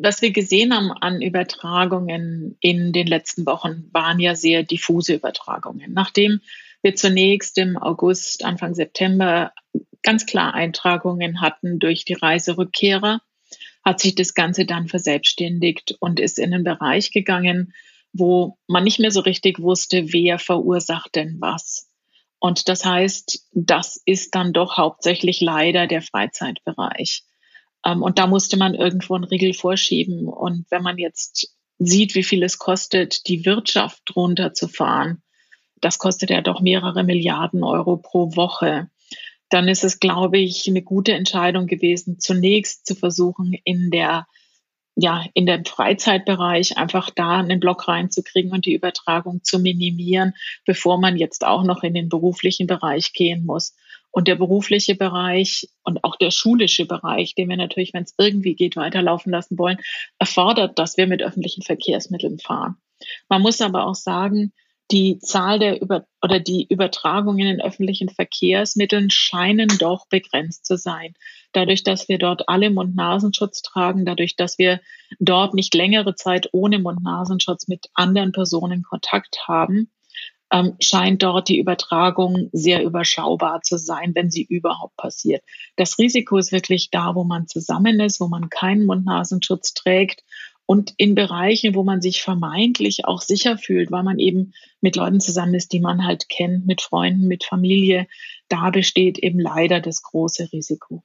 Was 0.02 0.22
wir 0.22 0.30
gesehen 0.30 0.74
haben 0.74 0.92
an 0.92 1.20
Übertragungen 1.20 2.56
in 2.60 2.94
den 2.94 3.06
letzten 3.06 3.44
Wochen, 3.44 3.90
waren 3.92 4.18
ja 4.18 4.34
sehr 4.34 4.62
diffuse 4.62 5.12
Übertragungen. 5.12 5.92
Nachdem 5.92 6.40
wir 6.80 6.94
zunächst 6.94 7.58
im 7.58 7.76
August, 7.76 8.42
Anfang 8.42 8.74
September 8.74 9.52
ganz 10.02 10.24
klar 10.24 10.54
Eintragungen 10.54 11.42
hatten 11.42 11.78
durch 11.78 12.06
die 12.06 12.14
Reiserückkehrer, 12.14 13.20
hat 13.84 14.00
sich 14.00 14.14
das 14.14 14.32
Ganze 14.32 14.64
dann 14.64 14.88
verselbstständigt 14.88 15.96
und 16.00 16.18
ist 16.18 16.38
in 16.38 16.54
einen 16.54 16.64
Bereich 16.64 17.10
gegangen, 17.10 17.74
wo 18.14 18.56
man 18.66 18.84
nicht 18.84 19.00
mehr 19.00 19.10
so 19.10 19.20
richtig 19.20 19.60
wusste, 19.60 20.14
wer 20.14 20.38
verursacht 20.38 21.14
denn 21.14 21.36
was. 21.40 21.90
Und 22.38 22.70
das 22.70 22.86
heißt, 22.86 23.48
das 23.52 24.00
ist 24.06 24.34
dann 24.34 24.54
doch 24.54 24.78
hauptsächlich 24.78 25.42
leider 25.42 25.86
der 25.86 26.00
Freizeitbereich. 26.00 27.22
Ähm, 27.84 28.02
und 28.02 28.18
da 28.18 28.26
musste 28.26 28.56
man 28.56 28.74
irgendwo 28.74 29.14
einen 29.14 29.24
Riegel 29.24 29.54
vorschieben. 29.54 30.28
Und 30.28 30.66
wenn 30.70 30.82
man 30.82 30.98
jetzt 30.98 31.54
sieht, 31.78 32.14
wie 32.14 32.24
viel 32.24 32.42
es 32.42 32.58
kostet, 32.58 33.26
die 33.28 33.44
Wirtschaft 33.44 34.14
runterzufahren, 34.14 35.22
das 35.80 35.98
kostet 35.98 36.30
ja 36.30 36.42
doch 36.42 36.60
mehrere 36.60 37.04
Milliarden 37.04 37.64
Euro 37.64 37.96
pro 37.96 38.36
Woche 38.36 38.90
dann 39.50 39.68
ist 39.68 39.84
es, 39.84 39.98
glaube 39.98 40.38
ich, 40.38 40.66
eine 40.68 40.80
gute 40.80 41.12
Entscheidung 41.12 41.66
gewesen, 41.66 42.18
zunächst 42.18 42.86
zu 42.86 42.94
versuchen, 42.94 43.54
in 43.64 43.90
der 43.90 44.26
ja, 44.96 45.24
in 45.34 45.46
dem 45.46 45.64
Freizeitbereich 45.64 46.76
einfach 46.76 47.10
da 47.10 47.38
einen 47.38 47.60
Block 47.60 47.88
reinzukriegen 47.88 48.52
und 48.52 48.66
die 48.66 48.74
Übertragung 48.74 49.42
zu 49.42 49.58
minimieren, 49.58 50.34
bevor 50.66 50.98
man 50.98 51.16
jetzt 51.16 51.46
auch 51.46 51.62
noch 51.62 51.82
in 51.82 51.94
den 51.94 52.08
beruflichen 52.08 52.66
Bereich 52.66 53.12
gehen 53.14 53.46
muss. 53.46 53.74
Und 54.12 54.26
der 54.26 54.34
berufliche 54.34 54.94
Bereich 54.96 55.68
und 55.84 56.02
auch 56.04 56.16
der 56.16 56.30
schulische 56.30 56.84
Bereich, 56.84 57.34
den 57.34 57.48
wir 57.48 57.56
natürlich, 57.56 57.94
wenn 57.94 58.02
es 58.02 58.14
irgendwie 58.18 58.54
geht, 58.54 58.76
weiterlaufen 58.76 59.30
lassen 59.30 59.56
wollen, 59.56 59.78
erfordert, 60.18 60.78
dass 60.78 60.96
wir 60.96 61.06
mit 61.06 61.22
öffentlichen 61.22 61.62
Verkehrsmitteln 61.62 62.38
fahren. 62.38 62.76
Man 63.28 63.42
muss 63.42 63.60
aber 63.60 63.86
auch 63.86 63.94
sagen, 63.94 64.52
die 64.90 65.18
Zahl 65.20 65.58
der 65.58 65.80
Über 65.80 66.06
oder 66.22 66.40
die 66.40 66.66
Übertragungen 66.68 67.46
in 67.46 67.60
öffentlichen 67.60 68.08
Verkehrsmitteln 68.08 69.10
scheinen 69.10 69.68
doch 69.78 70.08
begrenzt 70.08 70.66
zu 70.66 70.76
sein. 70.76 71.14
Dadurch, 71.52 71.84
dass 71.84 72.08
wir 72.08 72.18
dort 72.18 72.48
alle 72.48 72.70
Mund-Nasenschutz 72.70 73.62
tragen, 73.62 74.04
dadurch, 74.04 74.36
dass 74.36 74.58
wir 74.58 74.80
dort 75.18 75.54
nicht 75.54 75.74
längere 75.74 76.14
Zeit 76.14 76.48
ohne 76.52 76.78
Mund-Nasenschutz 76.78 77.68
mit 77.68 77.86
anderen 77.94 78.32
Personen 78.32 78.82
Kontakt 78.82 79.38
haben, 79.46 79.90
ähm, 80.52 80.74
scheint 80.80 81.22
dort 81.22 81.48
die 81.48 81.58
Übertragung 81.58 82.48
sehr 82.52 82.82
überschaubar 82.82 83.62
zu 83.62 83.78
sein, 83.78 84.12
wenn 84.14 84.30
sie 84.30 84.42
überhaupt 84.42 84.96
passiert. 84.96 85.42
Das 85.76 85.98
Risiko 85.98 86.38
ist 86.38 86.52
wirklich 86.52 86.90
da, 86.90 87.14
wo 87.14 87.24
man 87.24 87.46
zusammen 87.46 88.00
ist, 88.00 88.20
wo 88.20 88.28
man 88.28 88.48
keinen 88.48 88.86
Mund-Nasenschutz 88.86 89.74
trägt 89.74 90.22
und 90.70 90.94
in 90.98 91.16
Bereichen, 91.16 91.74
wo 91.74 91.82
man 91.82 92.00
sich 92.00 92.22
vermeintlich 92.22 93.04
auch 93.04 93.22
sicher 93.22 93.58
fühlt, 93.58 93.90
weil 93.90 94.04
man 94.04 94.20
eben 94.20 94.52
mit 94.80 94.94
Leuten 94.94 95.18
zusammen 95.18 95.54
ist, 95.54 95.72
die 95.72 95.80
man 95.80 96.06
halt 96.06 96.28
kennt, 96.28 96.64
mit 96.64 96.80
Freunden, 96.80 97.26
mit 97.26 97.42
Familie, 97.42 98.06
da 98.46 98.70
besteht 98.70 99.18
eben 99.18 99.40
leider 99.40 99.80
das 99.80 100.00
große 100.04 100.52
Risiko. 100.52 101.02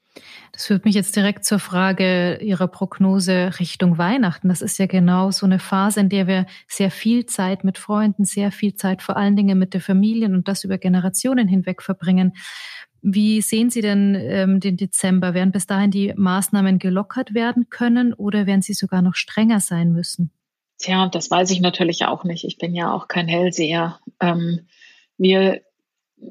Das 0.52 0.68
führt 0.68 0.86
mich 0.86 0.94
jetzt 0.94 1.16
direkt 1.16 1.46
zur 1.46 1.58
Frage 1.58 2.38
Ihrer 2.44 2.68
Prognose 2.68 3.60
Richtung 3.60 3.98
Weihnachten. 3.98 4.50
Das 4.50 4.62
ist 4.62 4.78
ja 4.78 4.86
genau 4.86 5.32
so 5.32 5.48
eine 5.48 5.58
Phase, 5.58 6.00
in 6.00 6.10
der 6.10 6.28
wir 6.28 6.46
sehr 6.68 6.92
viel 6.92 7.26
Zeit 7.26 7.64
mit 7.64 7.80
Freunden, 7.80 8.24
sehr 8.24 8.52
viel 8.52 8.76
Zeit 8.76 9.02
vor 9.02 9.18
allen 9.18 9.36
Dingen 9.36 9.58
mit 9.58 9.74
der 9.74 9.82
Familie 9.82 10.28
und 10.28 10.48
das 10.48 10.64
über 10.64 10.78
Generationen 10.78 11.48
hinweg 11.48 11.82
verbringen. 11.82 12.34
Wie 13.08 13.40
sehen 13.42 13.70
Sie 13.70 13.82
denn 13.82 14.16
ähm, 14.20 14.60
den 14.60 14.78
Dezember? 14.78 15.36
Werden 15.36 15.52
bis 15.52 15.68
dahin 15.68 15.92
die 15.92 16.12
Maßnahmen 16.16 16.80
gelockert 16.80 17.36
werden 17.36 17.70
können 17.70 18.16
oder 18.16 18.48
werden 18.48 18.64
sie 18.64 18.74
sogar 18.74 19.04
noch 19.04 19.14
strenger 19.14 19.60
sein 19.60 19.92
müssen? 19.92 20.32
Tja, 20.80 21.08
das 21.08 21.30
weiß 21.30 21.52
ich 21.52 21.62
natürlich 21.62 22.06
auch 22.06 22.24
nicht. 22.24 22.46
Ich 22.46 22.58
bin 22.58 22.74
ja 22.74 22.92
auch 22.92 23.08
kein 23.08 23.28
Hellseher. 23.28 24.00
Ähm, 24.20 24.66
wir, 25.20 25.62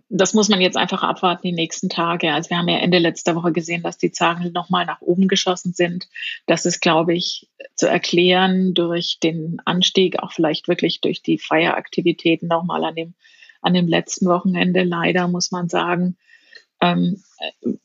das 0.08 0.34
muss 0.34 0.48
man 0.48 0.60
jetzt 0.60 0.76
einfach 0.76 1.04
abwarten 1.04 1.46
die 1.46 1.52
nächsten 1.52 1.90
Tage. 1.90 2.32
Also 2.32 2.50
wir 2.50 2.58
haben 2.58 2.68
ja 2.68 2.78
Ende 2.78 2.98
letzter 2.98 3.36
Woche 3.36 3.52
gesehen, 3.52 3.84
dass 3.84 3.96
die 3.96 4.10
Zahlen 4.10 4.52
nochmal 4.52 4.84
nach 4.84 5.00
oben 5.00 5.28
geschossen 5.28 5.74
sind. 5.74 6.08
Das 6.48 6.66
ist, 6.66 6.80
glaube 6.80 7.14
ich, 7.14 7.48
zu 7.76 7.86
erklären 7.88 8.74
durch 8.74 9.20
den 9.22 9.58
Anstieg, 9.64 10.18
auch 10.18 10.32
vielleicht 10.32 10.66
wirklich 10.66 11.00
durch 11.00 11.22
die 11.22 11.38
Feieraktivitäten 11.38 12.48
nochmal 12.48 12.82
an 12.82 12.96
dem, 12.96 13.14
an 13.62 13.74
dem 13.74 13.86
letzten 13.86 14.26
Wochenende. 14.26 14.82
Leider 14.82 15.28
muss 15.28 15.52
man 15.52 15.68
sagen, 15.68 16.16
ähm, 16.84 17.22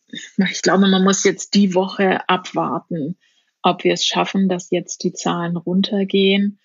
ich 0.07 0.61
glaube, 0.61 0.87
man 0.87 1.03
muss 1.03 1.23
jetzt 1.23 1.53
die 1.53 1.73
Woche 1.73 2.27
abwarten, 2.27 3.17
ob 3.61 3.83
wir 3.83 3.93
es 3.93 4.05
schaffen, 4.05 4.49
dass 4.49 4.71
jetzt 4.71 5.03
die 5.03 5.13
Zahlen 5.13 5.55
runtergehen. 5.57 6.59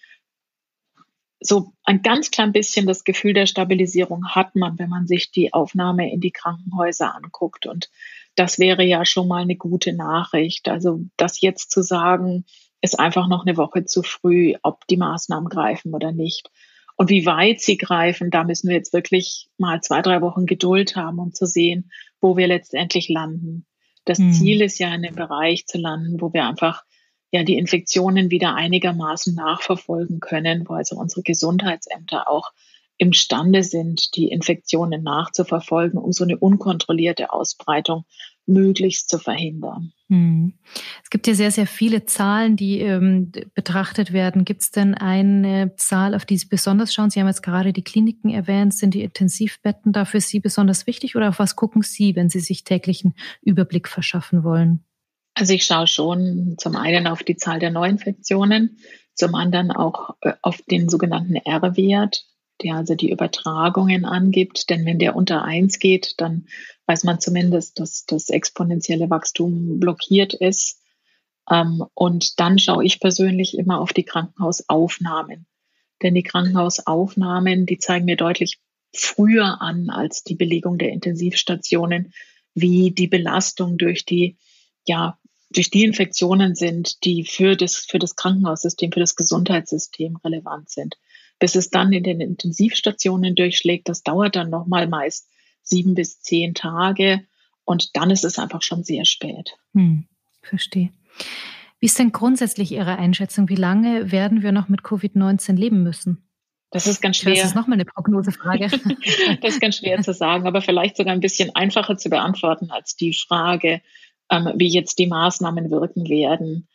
So 1.41 1.73
ein 1.85 2.03
ganz 2.03 2.31
klein 2.31 2.53
bisschen 2.53 2.87
das 2.87 3.05
Gefühl 3.05 3.35
der 3.35 3.47
Stabilisierung 3.47 4.29
hat 4.29 4.55
man, 4.57 4.79
wenn 4.79 4.89
man 4.89 5.07
sich 5.07 5.31
die 5.31 5.53
Aufnahme 5.53 6.11
in 6.11 6.21
die 6.21 6.31
Krankenhäuser 6.31 7.15
anguckt. 7.15 7.67
Und 7.67 7.91
das 8.35 8.59
wäre 8.59 8.83
ja 8.83 9.05
schon 9.05 9.29
mal 9.29 9.43
eine 9.43 9.57
gute 9.57 9.93
Nachricht. 9.93 10.69
Also 10.69 11.01
das 11.17 11.41
jetzt 11.41 11.71
zu 11.71 11.83
sagen, 11.83 12.47
ist 12.81 12.99
einfach 12.99 13.29
noch 13.29 13.47
eine 13.47 13.57
Woche 13.57 13.85
zu 13.85 14.03
früh, 14.03 14.55
ob 14.63 14.87
die 14.87 14.97
Maßnahmen 14.97 15.49
greifen 15.49 15.95
oder 15.95 16.13
nicht. 16.13 16.51
Und 16.97 17.11
wie 17.11 17.27
weit 17.27 17.61
sie 17.61 17.77
greifen, 17.77 18.31
da 18.31 18.45
müssen 18.45 18.69
wir 18.69 18.77
jetzt 18.77 18.93
wirklich 18.93 19.49
mal 19.59 19.81
zwei, 19.81 20.01
drei 20.01 20.21
Wochen 20.23 20.47
Geduld 20.47 20.95
haben, 20.95 21.19
um 21.19 21.33
zu 21.33 21.47
sehen, 21.47 21.91
wo 22.25 22.39
wir 22.39 22.47
letztendlich 22.47 23.11
landen. 23.11 23.67
Das 24.07 24.19
mhm. 24.19 24.33
Ziel 24.33 24.63
ist 24.63 24.79
ja 24.79 24.89
in 24.89 25.05
einem 25.05 25.15
Bereich 25.15 25.67
zu 25.67 25.77
landen, 25.77 26.23
wo 26.23 26.33
wir 26.33 26.47
einfach 26.47 26.83
ja 27.31 27.43
die 27.43 27.59
Infektionen 27.59 28.31
wieder 28.31 28.55
einigermaßen 28.55 29.35
nachverfolgen 29.35 30.21
können, 30.21 30.67
wo 30.67 30.73
also 30.73 30.97
unsere 30.97 31.21
Gesundheitsämter 31.21 32.31
auch 32.31 32.53
imstande 32.97 33.63
sind, 33.63 34.17
die 34.17 34.29
Infektionen 34.29 35.03
nachzuverfolgen, 35.03 35.99
um 35.99 36.13
so 36.13 36.25
eine 36.25 36.39
unkontrollierte 36.39 37.31
Ausbreitung 37.31 38.07
möglichst 38.47 39.09
zu 39.09 39.19
verhindern. 39.19 39.93
Hm. 40.09 40.55
Es 41.03 41.11
gibt 41.11 41.27
ja 41.27 41.35
sehr, 41.35 41.51
sehr 41.51 41.67
viele 41.67 42.05
Zahlen, 42.05 42.57
die 42.57 42.81
ähm, 42.81 43.33
betrachtet 43.55 44.13
werden. 44.13 44.45
Gibt 44.45 44.63
es 44.63 44.71
denn 44.71 44.95
eine 44.95 45.75
Zahl, 45.77 46.15
auf 46.15 46.27
die 46.27 46.37
Sie 46.37 46.47
besonders 46.47 46.93
schauen? 46.93 47.11
Sie 47.11 47.21
haben 47.21 47.27
jetzt 47.27 47.43
gerade 47.43 47.73
die 47.73 47.85
Kliniken 47.85 48.31
erwähnt. 48.31 48.75
Sind 48.75 48.95
die 48.95 49.03
Intensivbetten 49.03 49.93
da 49.93 50.05
für 50.05 50.21
Sie 50.21 50.41
besonders 50.41 50.87
wichtig 50.87 51.17
oder 51.17 51.31
auf 51.31 51.39
was 51.39 51.57
gucken 51.57 51.83
Sie, 51.83 52.15
wenn 52.17 52.29
Sie 52.29 52.41
sich 52.41 52.65
täglichen 52.65 53.15
Überblick 53.43 53.89
verschaffen 53.89 54.45
wollen? 54.45 54.85
Also 55.35 55.53
ich 55.53 55.65
schaue 55.65 55.87
schon 55.87 56.55
zum 56.59 56.77
einen 56.77 57.07
auf 57.07 57.23
die 57.23 57.37
Zahl 57.37 57.59
der 57.59 57.71
Neuinfektionen, 57.71 58.79
zum 59.15 59.35
anderen 59.35 59.73
auch 59.73 60.11
äh, 60.21 60.35
auf 60.43 60.61
den 60.71 60.89
sogenannten 60.89 61.35
R-Wert, 61.35 62.25
der 62.63 62.77
also 62.77 62.95
die 62.95 63.11
Übertragungen 63.11 64.05
angibt. 64.05 64.71
Denn 64.71 64.87
wenn 64.87 64.99
der 64.99 65.17
unter 65.17 65.43
eins 65.43 65.79
geht, 65.79 66.21
dann 66.21 66.47
weiß 66.87 67.05
man 67.05 67.21
zumindest, 67.21 67.79
dass 67.81 68.05
das 68.07 68.29
exponentielle 68.29 69.11
Wachstum 69.11 69.81
blockiert 69.81 70.35
ist. 70.35 70.81
Ähm, 71.51 71.85
und 71.95 72.41
dann 72.41 72.59
schaue 72.59 72.85
ich 72.85 73.01
persönlich 73.01 73.57
immer 73.57 73.81
auf 73.81 73.93
die 73.93 74.05
Krankenhausaufnahmen. 74.05 75.47
Denn 76.03 76.15
die 76.15 76.23
Krankenhausaufnahmen, 76.23 77.67
die 77.67 77.79
zeigen 77.79 78.05
mir 78.05 78.17
deutlich 78.17 78.59
früher 78.93 79.61
an 79.61 79.91
als 79.91 80.23
die 80.25 80.35
Belegung 80.35 80.79
der 80.79 80.91
Intensivstationen, 80.91 82.13
wie 82.55 82.91
die 82.93 83.09
Belastung 83.09 83.79
durch 83.79 84.05
die, 84.05 84.37
ja, 84.87 85.19
durch 85.51 85.71
die 85.71 85.85
Infektionen 85.85 86.55
sind, 86.55 87.05
die 87.05 87.25
für 87.25 87.57
das, 87.57 87.77
für 87.77 87.99
das 87.99 88.17
Krankenhaussystem, 88.17 88.93
für 88.93 89.01
das 89.01 89.17
Gesundheitssystem 89.17 90.17
relevant 90.25 90.71
sind 90.71 90.97
bis 91.39 91.55
es 91.55 91.71
dann 91.71 91.93
in 91.93 92.05
den 92.05 92.21
Intensivstationen 92.21 93.35
durchschlägt. 93.35 93.89
Das 93.89 94.03
dauert 94.03 94.37
dann 94.37 94.51
nochmal 94.51 94.87
meist 94.87 95.29
sieben 95.65 95.95
bis 95.95 96.21
zehn 96.21 96.55
Tage 96.55 97.27
und 97.65 97.97
dann 97.97 98.11
ist 98.11 98.25
es 98.25 98.39
einfach 98.39 98.63
schon 98.63 98.85
sehr 98.85 99.05
spät. 99.05 99.57
Hm, 99.73 100.07
verstehe. 100.43 100.91
Wie 101.81 101.87
ist 101.87 101.99
denn 101.99 102.13
grundsätzlich 102.13 102.73
Ihre 102.73 102.97
Einschätzung? 102.97 103.49
Wie 103.49 103.57
lange 103.57 104.13
werden 104.13 104.43
wir 104.43 104.53
noch 104.53 104.69
mit 104.69 104.83
Covid-19 104.83 105.55
leben 105.57 105.83
müssen? 105.83 106.27
Das 106.71 106.87
ist 106.87 107.03
ganz 107.03 107.19
schwer. 107.19 107.35
Das 107.35 107.45
ist 107.45 107.55
nochmal 107.55 107.77
eine 107.77 107.85
Prognosefrage. 107.85 108.69
das 109.41 109.55
ist 109.55 109.61
ganz 109.61 109.77
schwer 109.77 110.01
zu 110.03 110.13
sagen, 110.13 110.47
aber 110.47 110.61
vielleicht 110.61 110.97
sogar 110.97 111.13
ein 111.13 111.21
bisschen 111.21 111.55
einfacher 111.55 111.97
zu 111.97 112.11
beantworten 112.11 112.71
als 112.71 112.97
die 112.97 113.13
Frage, 113.13 113.81
ähm, 114.31 114.53
wie 114.57 114.69
jetzt 114.69 114.99
die 114.99 115.07
Maßnahmen 115.07 115.71
wirken 115.71 116.09
werden. 116.09 116.69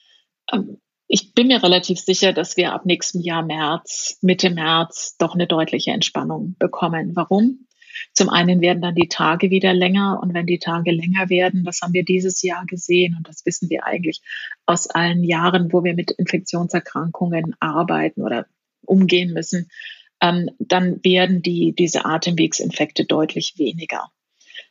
Ähm, 0.52 0.78
Ich 1.08 1.34
bin 1.34 1.48
mir 1.48 1.64
relativ 1.64 2.00
sicher, 2.00 2.32
dass 2.32 2.56
wir 2.56 2.72
ab 2.74 2.86
nächstem 2.86 3.22
Jahr 3.22 3.44
März, 3.44 4.20
Mitte 4.22 4.52
März 4.52 5.18
doch 5.18 5.34
eine 5.34 5.48
deutliche 5.48 5.92
Entspannung 5.92 6.56
bekommen. 6.60 7.16
Warum? 7.16 7.66
Zum 8.14 8.30
einen 8.30 8.62
werden 8.62 8.82
dann 8.82 8.96
die 8.96 9.08
Tage 9.08 9.50
wieder 9.50 9.74
länger 9.74 10.20
und 10.22 10.34
wenn 10.34 10.46
die 10.46 10.60
Tage 10.60 10.92
länger 10.92 11.30
werden, 11.30 11.64
das 11.64 11.82
haben 11.82 11.94
wir 11.94 12.04
dieses 12.04 12.42
Jahr 12.42 12.66
gesehen 12.66 13.16
und 13.18 13.28
das 13.28 13.46
wissen 13.46 13.70
wir 13.70 13.86
eigentlich 13.86 14.22
aus 14.66 14.88
allen 14.88 15.24
Jahren, 15.24 15.72
wo 15.72 15.84
wir 15.84 15.94
mit 15.94 16.12
Infektionserkrankungen 16.12 17.56
arbeiten 17.60 18.22
oder 18.22 18.46
umgehen 18.86 19.34
müssen, 19.34 19.70
ähm, 20.22 20.50
dann 20.60 21.04
werden 21.04 21.42
die, 21.42 21.74
diese 21.74 22.06
Atemwegsinfekte 22.06 23.06
deutlich 23.06 23.54
weniger. 23.58 24.10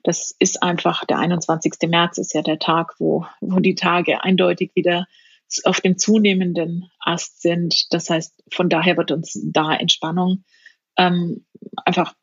Das 0.03 0.35
ist 0.39 0.63
einfach, 0.63 1.05
der 1.05 1.19
21. 1.19 1.75
März 1.89 2.19
ist 2.19 2.35
ja 2.35 2.43
der 2.43 2.59
Tag, 2.59 2.95
wo, 2.99 3.27
wo 3.41 3.59
die 3.61 3.75
Tage 3.75 4.23
eindeutig 4.23 4.73
wieder 4.75 5.07
auf 5.65 5.81
dem 5.81 5.97
zunehmenden 5.97 6.91
Ast 7.01 7.41
sind. 7.41 7.87
Das 7.91 8.11
heißt, 8.11 8.45
von 8.53 8.69
daher 8.69 8.97
wird 8.97 9.11
uns 9.11 9.39
da 9.43 9.75
Entspannung 9.75 10.45
ähm, 10.97 11.47
einfach, 11.85 12.15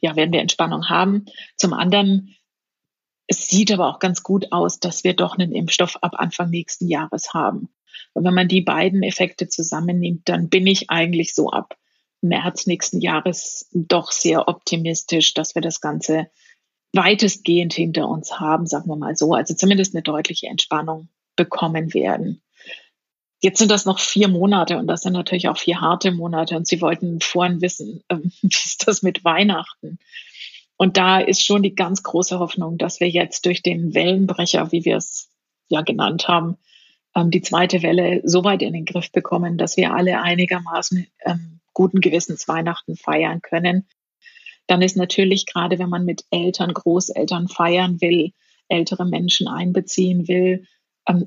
ja, 0.00 0.16
werden 0.16 0.32
wir 0.32 0.40
Entspannung 0.40 0.88
haben. 0.88 1.26
Zum 1.56 1.72
anderen, 1.72 2.34
es 3.26 3.48
sieht 3.48 3.72
aber 3.72 3.88
auch 3.88 3.98
ganz 3.98 4.22
gut 4.22 4.52
aus, 4.52 4.80
dass 4.80 5.04
wir 5.04 5.14
doch 5.14 5.38
einen 5.38 5.52
Impfstoff 5.52 5.96
ab 6.02 6.12
Anfang 6.16 6.50
nächsten 6.50 6.88
Jahres 6.88 7.32
haben. 7.32 7.68
Und 8.12 8.24
wenn 8.24 8.34
man 8.34 8.48
die 8.48 8.62
beiden 8.62 9.02
Effekte 9.02 9.48
zusammennimmt, 9.48 10.28
dann 10.28 10.48
bin 10.48 10.66
ich 10.66 10.90
eigentlich 10.90 11.34
so 11.34 11.50
ab 11.50 11.76
März 12.22 12.66
nächsten 12.66 13.00
Jahres 13.00 13.68
doch 13.72 14.10
sehr 14.10 14.48
optimistisch, 14.48 15.34
dass 15.34 15.54
wir 15.54 15.62
das 15.62 15.80
Ganze 15.80 16.30
weitestgehend 16.92 17.72
hinter 17.72 18.08
uns 18.08 18.40
haben, 18.40 18.66
sagen 18.66 18.88
wir 18.88 18.96
mal 18.96 19.16
so. 19.16 19.34
Also 19.34 19.54
zumindest 19.54 19.94
eine 19.94 20.02
deutliche 20.02 20.48
Entspannung 20.48 21.08
bekommen 21.36 21.94
werden. 21.94 22.42
Jetzt 23.42 23.58
sind 23.58 23.70
das 23.70 23.86
noch 23.86 23.98
vier 23.98 24.28
Monate 24.28 24.76
und 24.76 24.86
das 24.86 25.02
sind 25.02 25.14
natürlich 25.14 25.48
auch 25.48 25.56
vier 25.56 25.80
harte 25.80 26.12
Monate 26.12 26.56
und 26.56 26.66
Sie 26.66 26.80
wollten 26.80 27.20
vorhin 27.20 27.60
wissen, 27.60 28.02
äh, 28.08 28.16
wie 28.42 28.48
ist 28.48 28.86
das 28.86 29.02
mit 29.02 29.24
Weihnachten? 29.24 29.98
Und 30.76 30.96
da 30.96 31.20
ist 31.20 31.44
schon 31.44 31.62
die 31.62 31.74
ganz 31.74 32.02
große 32.02 32.38
Hoffnung, 32.38 32.78
dass 32.78 33.00
wir 33.00 33.08
jetzt 33.08 33.44
durch 33.44 33.62
den 33.62 33.94
Wellenbrecher, 33.94 34.72
wie 34.72 34.84
wir 34.84 34.96
es 34.96 35.30
ja 35.68 35.82
genannt 35.82 36.28
haben, 36.28 36.56
ähm, 37.14 37.30
die 37.30 37.42
zweite 37.42 37.82
Welle 37.82 38.22
so 38.24 38.44
weit 38.44 38.62
in 38.62 38.72
den 38.72 38.84
Griff 38.84 39.10
bekommen, 39.12 39.58
dass 39.58 39.76
wir 39.76 39.94
alle 39.94 40.20
einigermaßen 40.22 41.06
ähm, 41.24 41.60
guten 41.72 42.00
Gewissens 42.00 42.48
Weihnachten 42.48 42.96
feiern 42.96 43.42
können. 43.42 43.86
Dann 44.66 44.82
ist 44.82 44.96
natürlich 44.96 45.46
gerade, 45.46 45.78
wenn 45.78 45.88
man 45.88 46.04
mit 46.04 46.24
Eltern, 46.30 46.72
Großeltern 46.72 47.48
feiern 47.48 48.00
will, 48.00 48.32
ältere 48.68 49.04
Menschen 49.04 49.48
einbeziehen 49.48 50.28
will, 50.28 50.66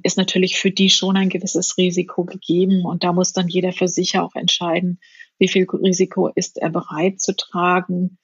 ist 0.03 0.17
natürlich 0.17 0.57
für 0.57 0.71
die 0.71 0.89
schon 0.89 1.17
ein 1.17 1.29
gewisses 1.29 1.77
Risiko 1.77 2.23
gegeben. 2.23 2.85
Und 2.85 3.03
da 3.03 3.13
muss 3.13 3.33
dann 3.33 3.47
jeder 3.47 3.73
für 3.73 3.87
sich 3.87 4.17
auch 4.17 4.35
entscheiden, 4.35 4.99
wie 5.39 5.47
viel 5.47 5.67
Risiko 5.69 6.27
ist 6.27 6.57
er 6.57 6.69
bereit 6.69 7.19
zu 7.19 7.35
tragen. 7.35 8.17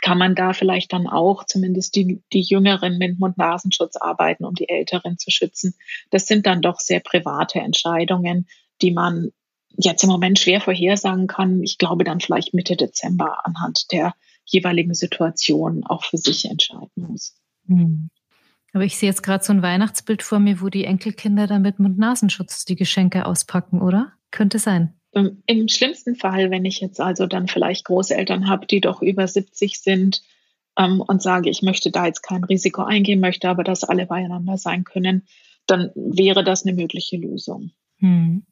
Kann 0.00 0.18
man 0.18 0.34
da 0.34 0.52
vielleicht 0.54 0.92
dann 0.92 1.06
auch 1.06 1.44
zumindest 1.44 1.96
die, 1.96 2.22
die 2.32 2.40
Jüngeren 2.40 2.98
mit 2.98 3.18
Mund-Nasenschutz 3.18 3.96
arbeiten, 3.96 4.44
um 4.44 4.54
die 4.54 4.68
Älteren 4.68 5.18
zu 5.18 5.30
schützen? 5.30 5.74
Das 6.10 6.26
sind 6.26 6.46
dann 6.46 6.62
doch 6.62 6.80
sehr 6.80 7.00
private 7.00 7.58
Entscheidungen, 7.58 8.46
die 8.80 8.90
man 8.90 9.30
jetzt 9.76 10.02
im 10.02 10.10
Moment 10.10 10.38
schwer 10.38 10.60
vorhersagen 10.60 11.26
kann. 11.26 11.62
Ich 11.62 11.78
glaube 11.78 12.04
dann 12.04 12.20
vielleicht 12.20 12.54
Mitte 12.54 12.76
Dezember 12.76 13.46
anhand 13.46 13.92
der 13.92 14.14
jeweiligen 14.44 14.94
Situation 14.94 15.84
auch 15.84 16.04
für 16.04 16.18
sich 16.18 16.46
entscheiden 16.46 16.90
muss. 17.08 17.34
Hm. 17.66 18.10
Aber 18.72 18.84
ich 18.84 18.96
sehe 18.96 19.08
jetzt 19.08 19.22
gerade 19.22 19.44
so 19.44 19.52
ein 19.52 19.62
Weihnachtsbild 19.62 20.22
vor 20.22 20.38
mir, 20.38 20.60
wo 20.60 20.68
die 20.68 20.84
Enkelkinder 20.84 21.46
dann 21.46 21.62
mit 21.62 21.78
Mund-Nasenschutz 21.78 22.64
die 22.64 22.76
Geschenke 22.76 23.26
auspacken, 23.26 23.82
oder? 23.82 24.12
Könnte 24.30 24.58
sein. 24.58 24.94
Im 25.12 25.68
schlimmsten 25.68 26.16
Fall, 26.16 26.50
wenn 26.50 26.64
ich 26.64 26.80
jetzt 26.80 26.98
also 26.98 27.26
dann 27.26 27.46
vielleicht 27.46 27.84
Großeltern 27.84 28.48
habe, 28.48 28.66
die 28.66 28.80
doch 28.80 29.02
über 29.02 29.28
70 29.28 29.78
sind 29.78 30.22
ähm, 30.78 31.02
und 31.02 31.20
sage, 31.20 31.50
ich 31.50 31.60
möchte 31.60 31.90
da 31.90 32.06
jetzt 32.06 32.22
kein 32.22 32.44
Risiko 32.44 32.82
eingehen, 32.82 33.20
möchte 33.20 33.50
aber, 33.50 33.62
dass 33.62 33.84
alle 33.84 34.06
beieinander 34.06 34.56
sein 34.56 34.84
können, 34.84 35.26
dann 35.66 35.90
wäre 35.94 36.42
das 36.44 36.64
eine 36.64 36.74
mögliche 36.74 37.18
Lösung. 37.18 37.72
Hm. 38.02 38.42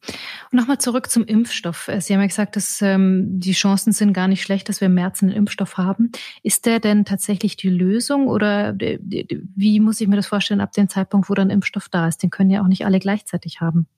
Und 0.52 0.56
nochmal 0.56 0.78
zurück 0.78 1.10
zum 1.10 1.24
Impfstoff. 1.24 1.88
Äh, 1.88 2.00
Sie 2.00 2.14
haben 2.14 2.20
ja 2.20 2.28
gesagt, 2.28 2.54
dass 2.54 2.80
ähm, 2.82 3.40
die 3.40 3.50
Chancen 3.50 3.92
sind 3.92 4.12
gar 4.12 4.28
nicht 4.28 4.42
schlecht, 4.42 4.68
dass 4.68 4.80
wir 4.80 4.86
im 4.86 4.94
März 4.94 5.24
einen 5.24 5.32
Impfstoff 5.32 5.76
haben. 5.76 6.12
Ist 6.44 6.66
der 6.66 6.78
denn 6.78 7.04
tatsächlich 7.04 7.56
die 7.56 7.68
Lösung 7.68 8.28
oder 8.28 8.76
wie 8.78 9.80
muss 9.80 10.00
ich 10.00 10.06
mir 10.06 10.14
das 10.14 10.28
vorstellen 10.28 10.60
ab 10.60 10.70
dem 10.72 10.88
Zeitpunkt, 10.88 11.28
wo 11.28 11.34
dann 11.34 11.50
Impfstoff 11.50 11.88
da 11.88 12.06
ist? 12.06 12.22
Den 12.22 12.30
können 12.30 12.50
ja 12.50 12.62
auch 12.62 12.68
nicht 12.68 12.86
alle 12.86 13.00
gleichzeitig 13.00 13.60
haben. 13.60 13.88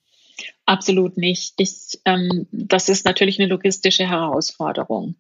Absolut 0.65 1.19
nicht. 1.19 1.53
Ich, 1.59 2.01
ähm, 2.07 2.47
das 2.51 2.89
ist 2.89 3.05
natürlich 3.05 3.39
eine 3.39 3.49
logistische 3.49 4.09
Herausforderung. 4.09 5.17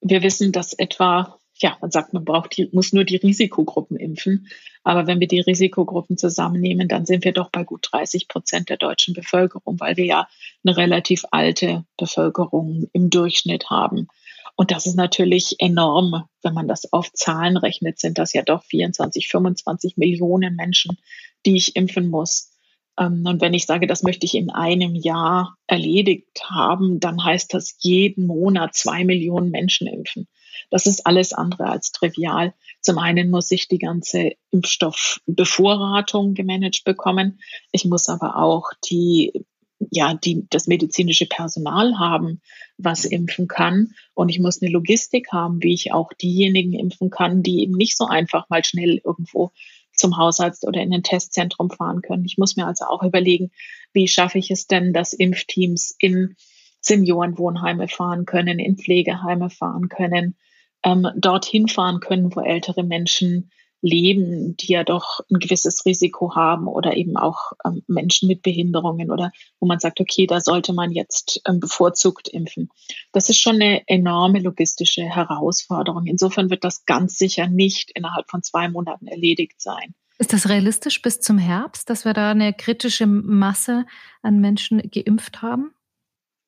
Wir 0.00 0.24
wissen, 0.24 0.50
dass 0.50 0.72
etwa 0.72 1.38
ja, 1.60 1.76
man 1.80 1.90
sagt, 1.90 2.12
man 2.12 2.24
braucht 2.24 2.56
die, 2.56 2.68
muss 2.72 2.92
nur 2.92 3.04
die 3.04 3.16
Risikogruppen 3.16 3.96
impfen. 3.96 4.48
Aber 4.84 5.06
wenn 5.06 5.20
wir 5.20 5.28
die 5.28 5.40
Risikogruppen 5.40 6.16
zusammennehmen, 6.16 6.88
dann 6.88 7.04
sind 7.04 7.24
wir 7.24 7.32
doch 7.32 7.50
bei 7.50 7.64
gut 7.64 7.88
30 7.90 8.28
Prozent 8.28 8.68
der 8.68 8.76
deutschen 8.76 9.14
Bevölkerung, 9.14 9.78
weil 9.80 9.96
wir 9.96 10.04
ja 10.04 10.28
eine 10.64 10.76
relativ 10.76 11.24
alte 11.30 11.84
Bevölkerung 11.96 12.88
im 12.92 13.10
Durchschnitt 13.10 13.70
haben. 13.70 14.08
Und 14.56 14.70
das 14.70 14.86
ist 14.86 14.96
natürlich 14.96 15.56
enorm, 15.60 16.24
wenn 16.42 16.54
man 16.54 16.66
das 16.66 16.92
auf 16.92 17.12
Zahlen 17.12 17.56
rechnet, 17.56 18.00
sind 18.00 18.18
das 18.18 18.32
ja 18.32 18.42
doch 18.42 18.64
24, 18.64 19.28
25 19.28 19.96
Millionen 19.96 20.56
Menschen, 20.56 20.98
die 21.46 21.56
ich 21.56 21.76
impfen 21.76 22.08
muss. 22.08 22.50
Ähm, 22.98 23.24
und 23.26 23.40
wenn 23.40 23.54
ich 23.54 23.66
sage, 23.66 23.86
das 23.86 24.02
möchte 24.02 24.26
ich 24.26 24.34
in 24.34 24.50
einem 24.50 24.94
Jahr 24.94 25.56
erledigt 25.66 26.42
haben, 26.50 26.98
dann 26.98 27.22
heißt 27.22 27.54
das 27.54 27.76
jeden 27.78 28.26
Monat 28.26 28.74
zwei 28.74 29.04
Millionen 29.04 29.50
Menschen 29.50 29.86
impfen. 29.86 30.26
Das 30.70 30.86
ist 30.86 31.06
alles 31.06 31.32
andere 31.32 31.66
als 31.66 31.92
trivial. 31.92 32.54
Zum 32.80 32.98
einen 32.98 33.30
muss 33.30 33.50
ich 33.50 33.68
die 33.68 33.78
ganze 33.78 34.32
Impfstoffbevorratung 34.50 36.34
gemanagt 36.34 36.84
bekommen. 36.84 37.40
Ich 37.72 37.84
muss 37.84 38.08
aber 38.08 38.36
auch 38.36 38.70
die 38.88 39.44
ja, 39.90 40.14
die, 40.14 40.46
das 40.50 40.66
medizinische 40.66 41.26
Personal 41.26 41.98
haben, 41.98 42.40
was 42.78 43.04
impfen 43.04 43.48
kann. 43.48 43.94
Und 44.14 44.28
ich 44.28 44.40
muss 44.40 44.60
eine 44.60 44.70
Logistik 44.70 45.28
haben, 45.32 45.62
wie 45.62 45.74
ich 45.74 45.92
auch 45.92 46.12
diejenigen 46.12 46.72
impfen 46.72 47.10
kann, 47.10 47.42
die 47.42 47.62
eben 47.62 47.74
nicht 47.74 47.96
so 47.96 48.06
einfach 48.06 48.48
mal 48.48 48.64
schnell 48.64 49.00
irgendwo 49.04 49.52
zum 49.92 50.16
Hausarzt 50.16 50.66
oder 50.66 50.80
in 50.80 50.92
ein 50.92 51.02
Testzentrum 51.02 51.70
fahren 51.70 52.02
können. 52.02 52.24
Ich 52.24 52.38
muss 52.38 52.56
mir 52.56 52.66
also 52.66 52.84
auch 52.86 53.02
überlegen, 53.02 53.50
wie 53.92 54.08
schaffe 54.08 54.38
ich 54.38 54.50
es 54.50 54.66
denn, 54.66 54.92
dass 54.92 55.12
Impfteams 55.12 55.94
in 55.98 56.36
Seniorenwohnheime 56.80 57.88
fahren 57.88 58.24
können, 58.24 58.58
in 58.58 58.76
Pflegeheime 58.76 59.50
fahren 59.50 59.88
können, 59.88 60.36
ähm, 60.84 61.08
dorthin 61.16 61.68
fahren 61.68 62.00
können, 62.00 62.34
wo 62.34 62.40
ältere 62.40 62.84
Menschen 62.84 63.50
leben, 63.80 64.56
die 64.56 64.72
ja 64.72 64.84
doch 64.84 65.20
ein 65.30 65.38
gewisses 65.38 65.84
Risiko 65.86 66.34
haben 66.34 66.66
oder 66.66 66.96
eben 66.96 67.16
auch 67.16 67.52
ähm, 67.64 67.82
Menschen 67.86 68.28
mit 68.28 68.42
Behinderungen 68.42 69.10
oder 69.10 69.30
wo 69.60 69.66
man 69.66 69.78
sagt, 69.78 70.00
okay, 70.00 70.26
da 70.26 70.40
sollte 70.40 70.72
man 70.72 70.90
jetzt 70.90 71.40
ähm, 71.46 71.60
bevorzugt 71.60 72.28
impfen. 72.28 72.70
Das 73.12 73.28
ist 73.28 73.40
schon 73.40 73.56
eine 73.56 73.82
enorme 73.86 74.40
logistische 74.40 75.02
Herausforderung. 75.02 76.06
Insofern 76.06 76.50
wird 76.50 76.64
das 76.64 76.84
ganz 76.86 77.18
sicher 77.18 77.46
nicht 77.46 77.92
innerhalb 77.94 78.28
von 78.28 78.42
zwei 78.42 78.68
Monaten 78.68 79.06
erledigt 79.06 79.60
sein. 79.60 79.94
Ist 80.18 80.32
das 80.32 80.48
realistisch 80.48 81.00
bis 81.00 81.20
zum 81.20 81.38
Herbst, 81.38 81.88
dass 81.90 82.04
wir 82.04 82.12
da 82.12 82.32
eine 82.32 82.52
kritische 82.52 83.06
Masse 83.06 83.86
an 84.22 84.40
Menschen 84.40 84.82
geimpft 84.90 85.42
haben? 85.42 85.72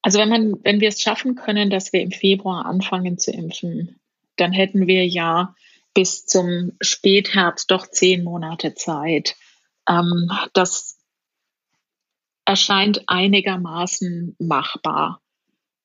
Also 0.02 0.18
wenn 0.18 0.28
man, 0.28 0.54
wenn 0.64 0.80
wir 0.80 0.88
es 0.88 1.00
schaffen 1.00 1.34
können, 1.34 1.70
dass 1.70 1.92
wir 1.92 2.00
im 2.00 2.10
Februar 2.10 2.66
anfangen 2.66 3.18
zu 3.18 3.32
impfen, 3.32 4.00
dann 4.36 4.52
hätten 4.52 4.86
wir 4.86 5.06
ja 5.06 5.54
bis 5.94 6.24
zum 6.24 6.72
Spätherbst 6.80 7.70
doch 7.70 7.86
zehn 7.86 8.24
Monate 8.24 8.74
Zeit. 8.74 9.36
Ähm, 9.88 10.30
das 10.54 10.98
erscheint 12.44 13.02
einigermaßen 13.06 14.36
machbar. 14.38 15.20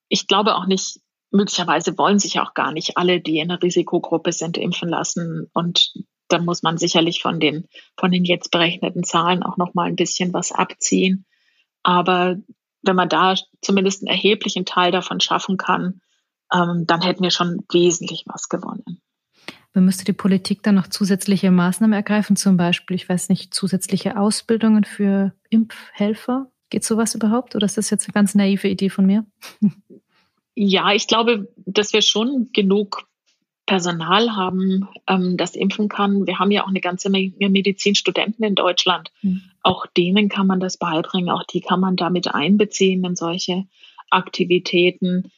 Ich 0.07 0.27
glaube 0.27 0.55
auch 0.55 0.65
nicht, 0.65 1.01
möglicherweise 1.31 1.97
wollen 1.97 2.19
sich 2.19 2.39
auch 2.39 2.53
gar 2.53 2.71
nicht 2.71 2.97
alle, 2.97 3.19
die 3.19 3.39
in 3.39 3.51
einer 3.51 3.61
Risikogruppe 3.61 4.31
sind, 4.31 4.57
impfen 4.57 4.89
lassen. 4.89 5.49
Und 5.53 5.93
da 6.29 6.39
muss 6.39 6.63
man 6.63 6.77
sicherlich 6.77 7.21
von 7.21 7.39
den, 7.39 7.67
von 7.97 8.11
den 8.11 8.23
jetzt 8.23 8.51
berechneten 8.51 9.03
Zahlen 9.03 9.43
auch 9.43 9.57
noch 9.57 9.73
mal 9.73 9.87
ein 9.87 9.95
bisschen 9.95 10.33
was 10.33 10.51
abziehen. 10.51 11.25
Aber 11.83 12.37
wenn 12.85 12.95
man 12.95 13.09
da 13.09 13.35
zumindest 13.61 14.01
einen 14.01 14.15
erheblichen 14.15 14.65
Teil 14.65 14.91
davon 14.91 15.19
schaffen 15.19 15.57
kann, 15.57 16.01
ähm, 16.53 16.85
dann 16.85 17.01
hätten 17.01 17.23
wir 17.23 17.31
schon 17.31 17.65
wesentlich 17.71 18.23
was 18.27 18.49
gewonnen. 18.49 19.01
Man 19.73 19.85
müsste 19.85 20.05
die 20.05 20.13
Politik 20.13 20.63
dann 20.63 20.75
noch 20.75 20.87
zusätzliche 20.87 21.51
Maßnahmen 21.51 21.93
ergreifen, 21.93 22.37
zum 22.37 22.55
Beispiel, 22.55 22.95
ich 22.95 23.09
weiß 23.09 23.27
nicht, 23.27 23.53
zusätzliche 23.53 24.17
Ausbildungen 24.17 24.85
für 24.85 25.33
Impfhelfer? 25.49 26.49
Geht 26.69 26.85
sowas 26.85 27.13
überhaupt 27.13 27.55
oder 27.55 27.65
ist 27.65 27.77
das 27.77 27.89
jetzt 27.89 28.07
eine 28.07 28.13
ganz 28.13 28.35
naive 28.35 28.67
Idee 28.67 28.89
von 28.89 29.05
mir? 29.05 29.25
Ja, 30.57 30.93
ich 30.93 31.07
glaube, 31.07 31.49
dass 31.65 31.91
wir 31.91 32.01
schon 32.01 32.49
genug 32.53 33.09
Personal 33.65 34.35
haben, 34.35 34.87
ähm, 35.07 35.37
das 35.37 35.55
impfen 35.55 35.89
kann. 35.89 36.25
Wir 36.27 36.39
haben 36.39 36.51
ja 36.51 36.63
auch 36.63 36.69
eine 36.69 36.81
ganze 36.81 37.09
Menge 37.09 37.49
Medizinstudenten 37.49 38.45
in 38.45 38.55
Deutschland. 38.55 39.11
Mhm. 39.21 39.41
Auch 39.65 39.87
denen 39.87 40.29
kann 40.29 40.45
man 40.45 40.59
das 40.59 40.77
beibringen, 40.77 41.31
auch 41.31 41.41
die 41.43 41.59
kann 41.59 41.79
man 41.79 41.95
damit 41.95 42.27
einbeziehen 42.27 43.03
in 43.03 43.15
solche 43.15 43.65
Aktivitäten. 44.11 45.31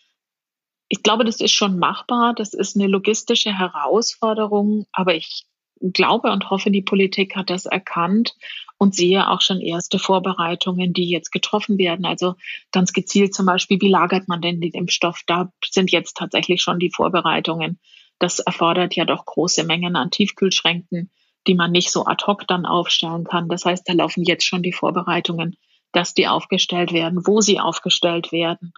Ich 0.89 1.01
glaube, 1.01 1.23
das 1.23 1.39
ist 1.39 1.53
schon 1.53 1.79
machbar. 1.79 2.33
Das 2.35 2.53
ist 2.53 2.75
eine 2.75 2.87
logistische 2.87 3.57
Herausforderung, 3.57 4.85
aber 4.91 5.15
ich 5.15 5.45
glaube 5.79 6.29
und 6.33 6.49
hoffe, 6.49 6.71
die 6.71 6.81
Politik 6.81 7.37
hat 7.37 7.49
das 7.49 7.67
erkannt 7.67 8.35
und 8.77 8.93
sehe 8.93 9.29
auch 9.29 9.39
schon 9.39 9.61
erste 9.61 9.97
Vorbereitungen, 9.97 10.91
die 10.91 11.09
jetzt 11.09 11.31
getroffen 11.31 11.77
werden. 11.77 12.05
Also 12.05 12.35
ganz 12.73 12.91
gezielt 12.91 13.33
zum 13.33 13.45
Beispiel, 13.45 13.79
wie 13.79 13.89
lagert 13.89 14.27
man 14.27 14.41
denn 14.41 14.59
den 14.59 14.73
Impfstoff? 14.73 15.21
Da 15.25 15.53
sind 15.63 15.89
jetzt 15.89 16.17
tatsächlich 16.17 16.61
schon 16.61 16.79
die 16.79 16.91
Vorbereitungen. 16.91 17.79
Das 18.19 18.39
erfordert 18.39 18.93
ja 18.93 19.05
doch 19.05 19.23
große 19.23 19.63
Mengen 19.63 19.95
an 19.95 20.11
Tiefkühlschränken, 20.11 21.11
die 21.47 21.55
man 21.55 21.71
nicht 21.71 21.91
so 21.91 22.05
ad 22.05 22.25
hoc 22.25 22.47
dann 22.47 22.65
aufstellen 22.65 23.23
kann. 23.23 23.47
Das 23.47 23.65
heißt, 23.65 23.87
da 23.87 23.93
laufen 23.93 24.23
jetzt 24.23 24.45
schon 24.45 24.63
die 24.63 24.73
Vorbereitungen, 24.73 25.55
dass 25.91 26.13
die 26.13 26.27
aufgestellt 26.27 26.91
werden, 26.91 27.25
wo 27.25 27.41
sie 27.41 27.59
aufgestellt 27.59 28.31
werden 28.31 28.73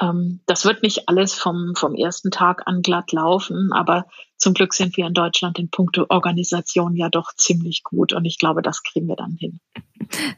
ähm, 0.00 0.40
das 0.46 0.64
wird 0.64 0.82
nicht 0.82 1.08
alles 1.08 1.34
vom, 1.34 1.74
vom 1.74 1.94
ersten 1.94 2.30
Tag 2.30 2.62
an 2.66 2.82
glatt 2.82 3.12
laufen, 3.12 3.72
aber 3.72 4.06
zum 4.36 4.54
Glück 4.54 4.72
sind 4.72 4.96
wir 4.96 5.06
in 5.06 5.14
Deutschland 5.14 5.58
in 5.58 5.70
puncto 5.70 6.06
Organisation 6.08 6.94
ja 6.94 7.08
doch 7.08 7.32
ziemlich 7.36 7.82
gut 7.82 8.12
und 8.12 8.24
ich 8.24 8.38
glaube, 8.38 8.62
das 8.62 8.82
kriegen 8.82 9.08
wir 9.08 9.16
dann 9.16 9.36
hin. 9.38 9.60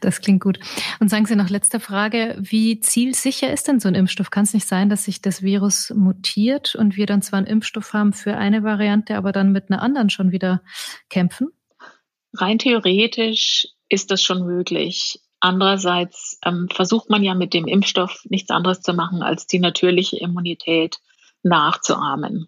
Das 0.01 0.19
klingt 0.19 0.43
gut. 0.43 0.59
Und 0.99 1.09
sagen 1.09 1.25
Sie 1.25 1.35
noch 1.35 1.49
letzte 1.49 1.79
Frage, 1.79 2.35
wie 2.39 2.81
zielsicher 2.81 3.53
ist 3.53 3.69
denn 3.69 3.79
so 3.79 3.87
ein 3.87 3.95
Impfstoff? 3.95 4.29
Kann 4.29 4.43
es 4.43 4.53
nicht 4.53 4.67
sein, 4.67 4.89
dass 4.89 5.05
sich 5.05 5.21
das 5.21 5.43
Virus 5.43 5.91
mutiert 5.95 6.75
und 6.75 6.97
wir 6.97 7.05
dann 7.05 7.21
zwar 7.21 7.37
einen 7.37 7.47
Impfstoff 7.47 7.93
haben 7.93 8.11
für 8.11 8.35
eine 8.35 8.63
Variante, 8.63 9.15
aber 9.15 9.31
dann 9.31 9.51
mit 9.53 9.71
einer 9.71 9.81
anderen 9.81 10.09
schon 10.09 10.31
wieder 10.31 10.61
kämpfen? 11.09 11.49
Rein 12.33 12.59
theoretisch 12.59 13.67
ist 13.89 14.11
das 14.11 14.21
schon 14.21 14.45
möglich. 14.45 15.19
Andererseits 15.39 16.39
ähm, 16.45 16.69
versucht 16.71 17.09
man 17.09 17.23
ja 17.23 17.33
mit 17.33 17.53
dem 17.53 17.67
Impfstoff 17.67 18.21
nichts 18.29 18.51
anderes 18.51 18.81
zu 18.81 18.93
machen, 18.93 19.23
als 19.23 19.47
die 19.47 19.59
natürliche 19.59 20.17
Immunität 20.17 20.99
nachzuahmen. 21.43 22.47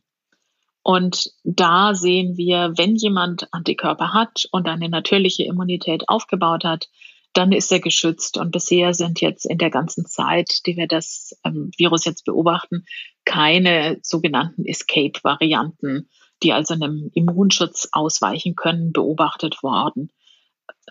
Und 0.84 1.32
da 1.44 1.96
sehen 1.96 2.38
wir, 2.38 2.74
wenn 2.76 2.96
jemand 2.96 3.48
Antikörper 3.52 4.14
hat 4.14 4.46
und 4.52 4.68
eine 4.68 4.90
natürliche 4.90 5.44
Immunität 5.44 6.08
aufgebaut 6.08 6.66
hat, 6.66 6.90
dann 7.32 7.52
ist 7.52 7.72
er 7.72 7.80
geschützt. 7.80 8.38
Und 8.38 8.52
bisher 8.52 8.94
sind 8.94 9.22
jetzt 9.22 9.46
in 9.46 9.58
der 9.58 9.72
ganzen 9.72 10.06
Zeit, 10.06 10.66
die 10.66 10.78
wir 10.78 10.88
das 10.88 11.36
ähm, 11.44 11.72
Virus 11.78 12.06
jetzt 12.06 12.26
beobachten, 12.26 12.86
keine 13.26 13.98
sogenannten 14.04 14.66
Escape-Varianten, 14.66 16.10
die 16.42 16.54
also 16.54 16.74
einem 16.74 17.12
Immunschutz 17.14 17.90
ausweichen 17.92 18.56
können, 18.56 18.92
beobachtet 18.92 19.64
worden. 19.64 20.12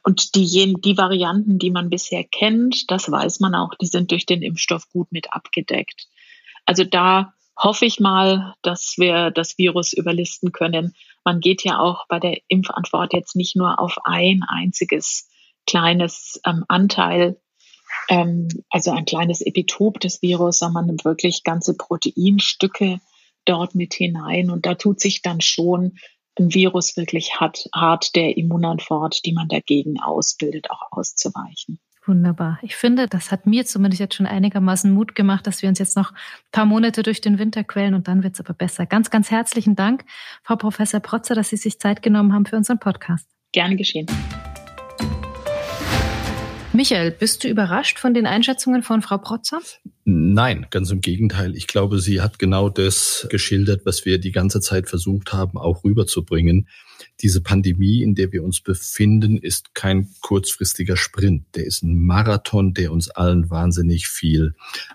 Und 0.05 0.35
die, 0.35 0.75
die 0.81 0.97
Varianten, 0.97 1.59
die 1.59 1.71
man 1.71 1.91
bisher 1.91 2.25
kennt, 2.25 2.91
das 2.91 3.11
weiß 3.11 3.41
man 3.41 3.55
auch, 3.55 3.75
die 3.75 3.87
sind 3.87 4.11
durch 4.11 4.27
den 4.27 4.43
Impfstoff 4.43 4.89
gut 4.91 5.13
mit 5.13 5.33
abgedeckt. 5.33 6.07
Also 6.65 6.85
da 6.85 7.35
hoffe 7.57 7.85
ich 7.85 8.01
mal, 8.01 8.55
dass 8.63 8.95
wir 8.97 9.31
das 9.31 9.59
Virus 9.59 9.93
überlisten 9.93 10.53
können. 10.53 10.95
Man 11.25 11.41
geht 11.41 11.63
ja 11.65 11.79
auch 11.79 12.07
bei 12.09 12.19
der 12.19 12.39
Impfantwort 12.49 13.13
jetzt 13.13 13.37
nicht 13.37 13.57
nur 13.57 13.79
auf 13.79 13.97
ein 14.05 14.43
einziges 14.49 15.29
kleines 15.67 16.41
ähm, 16.45 16.65
Anteil, 16.69 17.41
ähm, 18.09 18.49
also 18.71 18.91
ein 18.91 19.05
kleines 19.05 19.41
Epitop 19.43 20.01
des 20.01 20.23
Virus, 20.23 20.59
sondern 20.59 20.97
wirklich 21.05 21.45
ganze 21.45 21.77
Proteinstücke 21.77 23.01
dort 23.45 23.75
mit 23.75 23.95
hinein. 23.95 24.51
Und 24.51 24.67
da 24.67 24.75
tut 24.75 25.01
sich 25.01 25.23
dann 25.23 25.41
schon 25.41 25.97
ein 26.39 26.55
Virus 26.55 26.97
wirklich 26.97 27.41
hat, 27.41 27.69
hart 27.75 28.15
der 28.17 28.37
Immunantwort, 28.37 29.25
die 29.25 29.33
man 29.33 29.49
dagegen 29.49 30.01
ausbildet, 30.01 30.71
auch 30.71 30.83
auszuweichen. 30.91 31.79
Wunderbar. 32.05 32.59
Ich 32.63 32.75
finde, 32.75 33.07
das 33.07 33.31
hat 33.31 33.47
mir 33.47 33.65
zumindest 33.65 34.01
jetzt 34.01 34.17
schon 34.17 34.27
einigermaßen 34.27 34.93
Mut 34.93 35.15
gemacht, 35.15 35.47
dass 35.47 35.63
wir 35.63 35.69
uns 35.69 35.79
jetzt 35.79 35.97
noch 35.97 36.11
ein 36.11 36.17
paar 36.51 36.67
Monate 36.67 37.05
durch 37.05 37.21
den 37.21 37.39
Winter 37.39 37.63
quälen 37.63 37.95
und 37.95 38.09
dann 38.09 38.25
wird 38.25 38.35
es 38.35 38.41
aber 38.41 38.55
besser. 38.55 38.87
Ganz, 38.87 39.11
ganz 39.11 39.31
herzlichen 39.31 39.77
Dank, 39.77 40.05
Frau 40.43 40.57
Professor 40.57 40.99
Protzer, 40.99 41.37
dass 41.37 41.51
Sie 41.51 41.57
sich 41.57 41.79
Zeit 41.79 42.03
genommen 42.03 42.33
haben 42.33 42.47
für 42.47 42.57
unseren 42.57 42.81
Podcast. 42.81 43.29
Gerne 43.53 43.77
geschehen. 43.77 44.07
Michael, 46.75 47.11
bist 47.11 47.45
du 47.45 47.49
überrascht 47.49 47.99
von 47.99 48.15
den 48.15 48.25
Einschätzungen 48.25 48.83
von 48.83 49.03
Frau 49.03 49.19
Protzer? 49.19 49.61
Nein, 50.05 50.67
ganz 50.71 50.91
im 50.91 51.03
Gegenteil. 51.03 51.55
Ich 51.55 51.67
glaube, 51.67 51.99
sie 51.99 52.23
hat 52.23 52.39
genau 52.39 52.71
das 52.71 53.27
geschildert, 53.29 53.85
was 53.85 54.07
wir 54.07 54.19
die 54.19 54.33
ganze 54.33 54.61
Zeit 54.61 54.89
versucht 54.89 55.35
haben, 55.35 55.59
auch 55.59 55.85
rüberzubringen 55.85 56.69
diese 57.21 57.41
Pandemie, 57.41 58.03
in 58.03 58.15
der 58.15 58.33
wir 58.33 58.43
uns 58.43 58.61
befinden, 58.61 59.39
ist 59.39 59.75
kein 59.75 60.09
kurzfristiger 60.21 60.97
Sprint. 60.97 61.45
Der 61.55 61.67
ist 61.67 61.83
ein 61.83 61.99
Marathon, 61.99 62.75
der 62.75 62.93
uns 62.93 63.11
allen 63.11 63.51
wahnsinnig 63.51 64.09
viel 64.09 64.55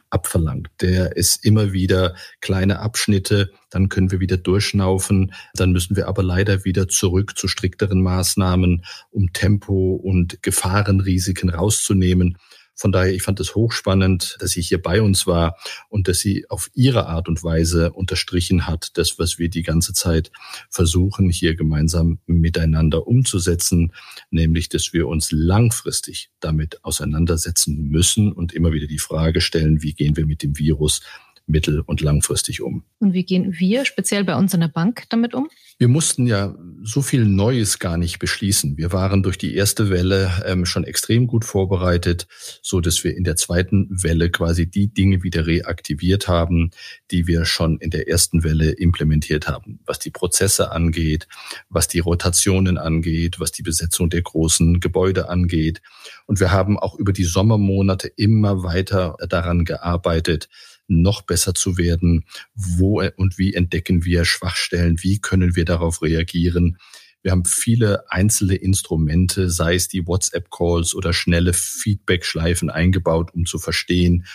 abverlangt. 0.10 0.70
Der 0.82 1.16
ist 1.16 1.46
immer 1.46 1.72
wieder 1.74 2.16
kleine 2.42 2.80
Abschnitte, 2.80 3.52
dann 3.70 3.90
können 3.90 4.12
wir 4.12 4.20
wieder 4.20 4.38
durchschnaufen, 4.38 5.34
dann 5.54 5.72
müssen 5.72 5.96
wir 5.96 6.08
aber 6.08 6.24
leider 6.24 6.66
wieder 6.66 6.88
zurück 6.88 7.38
zu 7.38 7.48
strikteren 7.48 8.02
Maßnahmen, 8.02 8.84
um 9.12 9.32
Tempo 9.34 9.96
und 9.96 10.42
Gefahrenrisiken 10.42 11.50
rauszunehmen. 11.50 12.38
Von 12.78 12.92
daher, 12.92 13.12
ich 13.12 13.24
fand 13.24 13.40
es 13.40 13.56
hochspannend, 13.56 14.38
dass 14.40 14.52
sie 14.52 14.62
hier 14.62 14.80
bei 14.80 15.02
uns 15.02 15.26
war 15.26 15.58
und 15.90 16.08
dass 16.08 16.20
sie 16.20 16.48
auf 16.48 16.70
ihre 16.76 17.08
Art 17.08 17.28
und 17.28 17.44
Weise 17.44 17.92
unterstrichen 17.92 18.68
hat, 18.68 18.92
das, 19.00 19.18
was 19.18 19.40
wir 19.40 19.50
die 19.50 19.64
ganze 19.64 19.94
Zeit 19.94 20.32
versuchen, 20.70 21.32
hier 21.32 21.56
gemeinsam 21.56 22.20
miteinander 22.28 23.08
umzusetzen, 23.08 23.94
nämlich, 24.30 24.70
dass 24.70 24.94
wir 24.94 25.08
uns 25.08 25.32
langfristig 25.32 26.30
damit 26.40 26.84
auseinandersetzen 26.84 27.90
müssen 27.90 28.32
und 28.32 28.54
immer 28.54 28.72
wieder 28.72 28.88
die 28.88 29.00
Frage 29.00 29.42
stellen, 29.42 29.82
wie 29.82 29.94
gehen 29.94 30.16
wir 30.16 30.28
mit 30.28 30.44
dem 30.44 30.60
Virus 30.60 31.02
mittel- 31.48 31.82
und 31.82 32.02
langfristig 32.02 32.62
um. 32.62 32.84
Und 33.00 33.14
wie 33.14 33.24
gehen 33.24 33.56
wir 33.58 33.86
speziell 33.86 34.24
bei 34.24 34.36
uns 34.36 34.54
in 34.54 34.60
der 34.60 34.68
Bank 34.68 35.04
damit 35.10 35.34
um? 35.34 35.50
Wir 35.80 35.88
mussten 35.88 36.28
ja 36.28 36.56
so 36.84 37.02
viel 37.02 37.26
Neues 37.26 37.80
gar 37.80 37.98
nicht 37.98 38.20
beschließen. 38.20 38.78
Wir 38.78 38.92
waren 38.92 39.24
durch 39.24 39.38
die 39.38 39.56
erste 39.56 39.90
Welle 39.90 40.32
ähm, 40.46 40.66
schon 40.66 40.84
extrem 40.84 41.28
gut 41.28 41.46
vorbereitet, 41.46 42.28
so 42.62 42.82
dass 42.82 43.04
wir 43.04 43.16
in 43.16 43.24
der 43.24 43.36
zweiten 43.36 43.88
Welle 43.90 44.30
quasi 44.30 44.70
die 44.70 44.88
Dinge 44.88 45.24
wieder 45.24 45.46
reaktiviert 45.46 46.28
haben, 46.28 46.72
die 47.12 47.28
wir 47.28 47.46
schon 47.46 47.78
in 47.78 47.92
der 47.92 48.08
ersten 48.08 48.44
Welle 48.44 48.72
implementiert 48.72 49.48
haben. 49.48 49.80
Was 49.86 50.00
die 50.00 50.12
Prozesse 50.12 50.72
angeht, 50.72 51.28
was 51.70 51.88
die 51.88 52.00
Rotationen 52.00 52.78
angeht, 52.78 53.40
was 53.40 53.52
die 53.52 53.64
Besetzung 53.64 54.10
der 54.10 54.24
großen 54.24 54.80
Gebäude 54.80 55.30
angeht. 55.30 55.82
Und 56.26 56.40
wir 56.40 56.52
haben 56.52 56.78
auch 56.78 56.96
über 56.96 57.14
die 57.14 57.24
Sommermonate 57.24 58.08
immer 58.16 58.64
weiter 58.64 59.16
daran 59.30 59.64
gearbeitet, 59.64 60.50
noch 60.88 61.22
besser 61.22 61.54
zu 61.54 61.78
werden? 61.78 62.26
Wo 62.56 63.02
und 63.16 63.38
wie 63.38 63.54
entdecken 63.54 64.06
wir 64.06 64.26
Schwachstellen? 64.26 64.98
Wie 65.02 65.20
können 65.20 65.56
wir 65.56 65.66
darauf 65.66 66.02
reagieren? 66.02 66.78
Wir 67.24 67.32
haben 67.32 67.46
viele 67.46 68.10
einzelne 68.10 68.56
Instrumente, 68.56 69.50
sei 69.50 69.76
es 69.76 69.88
die 69.90 70.08
WhatsApp-Calls 70.08 70.96
oder 70.96 71.12
schnelle 71.12 71.52
Feedback-Schleifen 71.52 72.70
eingebaut, 72.70 73.32
um 73.34 73.46
zu 73.46 73.60
verstehen, 73.60 74.26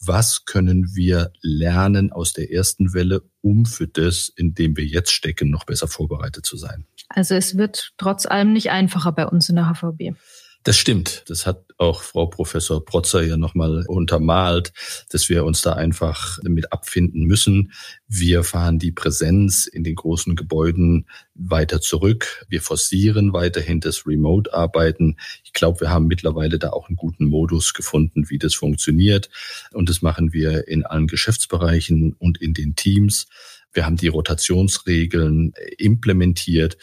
was 0.00 0.44
können 0.44 0.94
wir 0.94 1.32
lernen 1.40 2.12
aus 2.12 2.32
der 2.32 2.52
ersten 2.52 2.92
Welle, 2.92 3.22
um 3.40 3.64
für 3.64 3.86
das, 3.86 4.28
in 4.28 4.54
dem 4.54 4.76
wir 4.76 4.84
jetzt 4.84 5.12
stecken, 5.12 5.50
noch 5.50 5.64
besser 5.64 5.88
vorbereitet 5.88 6.44
zu 6.44 6.56
sein. 6.56 6.84
Also 7.08 7.34
es 7.34 7.56
wird 7.56 7.92
trotz 7.96 8.26
allem 8.26 8.52
nicht 8.52 8.70
einfacher 8.70 9.12
bei 9.12 9.26
uns 9.26 9.48
in 9.48 9.56
der 9.56 9.72
HVB. 9.72 10.16
Das 10.64 10.76
stimmt. 10.76 11.24
Das 11.26 11.44
hat 11.44 11.64
auch 11.76 12.02
Frau 12.02 12.26
Professor 12.26 12.84
Protzer 12.84 13.22
ja 13.22 13.36
nochmal 13.36 13.84
untermalt, 13.88 14.72
dass 15.10 15.28
wir 15.28 15.44
uns 15.44 15.60
da 15.60 15.72
einfach 15.72 16.38
damit 16.44 16.72
abfinden 16.72 17.24
müssen. 17.24 17.72
Wir 18.06 18.44
fahren 18.44 18.78
die 18.78 18.92
Präsenz 18.92 19.66
in 19.66 19.82
den 19.82 19.96
großen 19.96 20.36
Gebäuden 20.36 21.08
weiter 21.34 21.80
zurück. 21.80 22.46
Wir 22.48 22.62
forcieren 22.62 23.32
weiterhin 23.32 23.80
das 23.80 24.06
Remote-Arbeiten. 24.06 25.16
Ich 25.42 25.52
glaube, 25.52 25.80
wir 25.80 25.90
haben 25.90 26.06
mittlerweile 26.06 26.60
da 26.60 26.70
auch 26.70 26.88
einen 26.88 26.96
guten 26.96 27.26
Modus 27.26 27.74
gefunden, 27.74 28.30
wie 28.30 28.38
das 28.38 28.54
funktioniert. 28.54 29.30
Und 29.72 29.88
das 29.88 30.00
machen 30.00 30.32
wir 30.32 30.68
in 30.68 30.86
allen 30.86 31.08
Geschäftsbereichen 31.08 32.12
und 32.12 32.40
in 32.40 32.54
den 32.54 32.76
Teams. 32.76 33.26
Wir 33.72 33.86
haben 33.86 33.96
die 33.96 34.08
Rotationsregeln 34.08 35.54
implementiert 35.78 36.76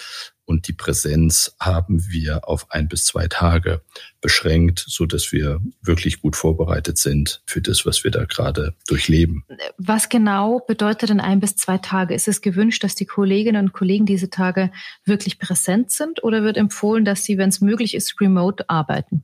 und 0.49 0.67
die 0.67 0.73
Präsenz 0.73 1.55
haben 1.59 2.09
wir 2.09 2.49
auf 2.49 2.71
ein 2.71 2.87
bis 2.87 3.05
zwei 3.05 3.27
Tage 3.27 3.83
beschränkt, 4.19 4.83
so 4.87 5.05
dass 5.05 5.31
wir 5.31 5.61
wirklich 5.79 6.21
gut 6.21 6.35
vorbereitet 6.35 6.97
sind 6.97 7.43
für 7.45 7.61
das, 7.61 7.85
was 7.85 8.03
wir 8.03 8.09
da 8.09 8.25
gerade 8.25 8.73
durchleben. 8.87 9.45
Was 9.77 10.09
genau 10.09 10.59
bedeutet 10.59 11.11
denn 11.11 11.19
ein 11.19 11.39
bis 11.39 11.55
zwei 11.55 11.77
Tage? 11.77 12.15
Ist 12.15 12.27
es 12.27 12.41
gewünscht, 12.41 12.83
dass 12.83 12.95
die 12.95 13.05
Kolleginnen 13.05 13.67
und 13.67 13.73
Kollegen 13.73 14.07
diese 14.07 14.31
Tage 14.31 14.71
wirklich 15.05 15.37
präsent 15.37 15.91
sind 15.91 16.23
oder 16.23 16.41
wird 16.43 16.57
empfohlen, 16.57 17.05
dass 17.05 17.23
sie, 17.23 17.37
wenn 17.37 17.49
es 17.49 17.61
möglich 17.61 17.93
ist, 17.93 18.19
remote 18.19 18.67
arbeiten? 18.69 19.23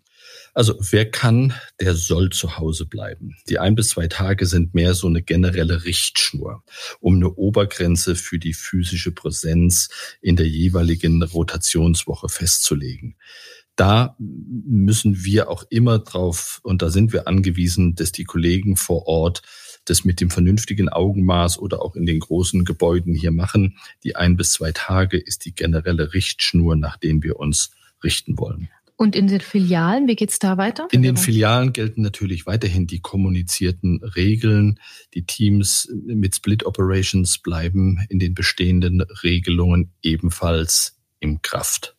Also 0.55 0.77
wer 0.79 1.11
kann, 1.11 1.53
der 1.81 1.95
soll 1.95 2.29
zu 2.29 2.57
Hause 2.57 2.85
bleiben. 2.85 3.35
Die 3.49 3.59
ein 3.59 3.75
bis 3.75 3.89
zwei 3.89 4.07
Tage 4.07 4.45
sind 4.45 4.73
mehr 4.73 4.93
so 4.93 5.07
eine 5.07 5.21
generelle 5.21 5.83
Richtschnur, 5.83 6.63
um 7.01 7.15
eine 7.15 7.29
Obergrenze 7.29 8.15
für 8.15 8.39
die 8.39 8.53
physische 8.53 9.11
Präsenz 9.11 9.89
in 10.21 10.37
der 10.37 10.47
jeweiligen 10.47 11.21
Rotationswoche 11.21 12.29
festzulegen. 12.29 13.17
Da 13.75 14.15
müssen 14.17 15.25
wir 15.25 15.49
auch 15.49 15.65
immer 15.69 15.99
drauf, 15.99 16.61
und 16.63 16.81
da 16.81 16.89
sind 16.89 17.11
wir 17.11 17.27
angewiesen, 17.27 17.95
dass 17.95 18.13
die 18.13 18.23
Kollegen 18.23 18.77
vor 18.77 19.07
Ort 19.07 19.41
das 19.83 20.05
mit 20.05 20.21
dem 20.21 20.29
vernünftigen 20.29 20.87
Augenmaß 20.87 21.59
oder 21.59 21.81
auch 21.81 21.97
in 21.97 22.05
den 22.05 22.21
großen 22.21 22.63
Gebäuden 22.63 23.13
hier 23.13 23.31
machen. 23.31 23.77
Die 24.05 24.15
ein 24.15 24.37
bis 24.37 24.53
zwei 24.53 24.71
Tage 24.71 25.17
ist 25.17 25.43
die 25.43 25.53
generelle 25.53 26.13
Richtschnur, 26.13 26.77
nach 26.77 26.95
denen 26.95 27.23
wir 27.23 27.37
uns 27.39 27.71
richten 28.01 28.37
wollen. 28.37 28.69
Und 28.97 29.15
in 29.15 29.27
den 29.27 29.41
Filialen, 29.41 30.07
wie 30.07 30.15
geht's 30.15 30.39
da 30.39 30.57
weiter? 30.57 30.87
In 30.91 31.01
den 31.01 31.17
Filialen 31.17 31.73
gelten 31.73 32.01
natürlich 32.01 32.45
weiterhin 32.45 32.87
die 32.87 33.01
kommunizierten 33.01 34.01
Regeln. 34.15 34.79
Die 35.13 35.25
Teams 35.25 35.91
mit 36.05 36.35
Split 36.35 36.65
Operations 36.65 37.37
bleiben 37.39 38.05
in 38.09 38.19
den 38.19 38.33
bestehenden 38.33 39.01
Regelungen 39.01 39.91
ebenfalls 40.01 40.97
im 41.19 41.41
Kraft. 41.41 41.95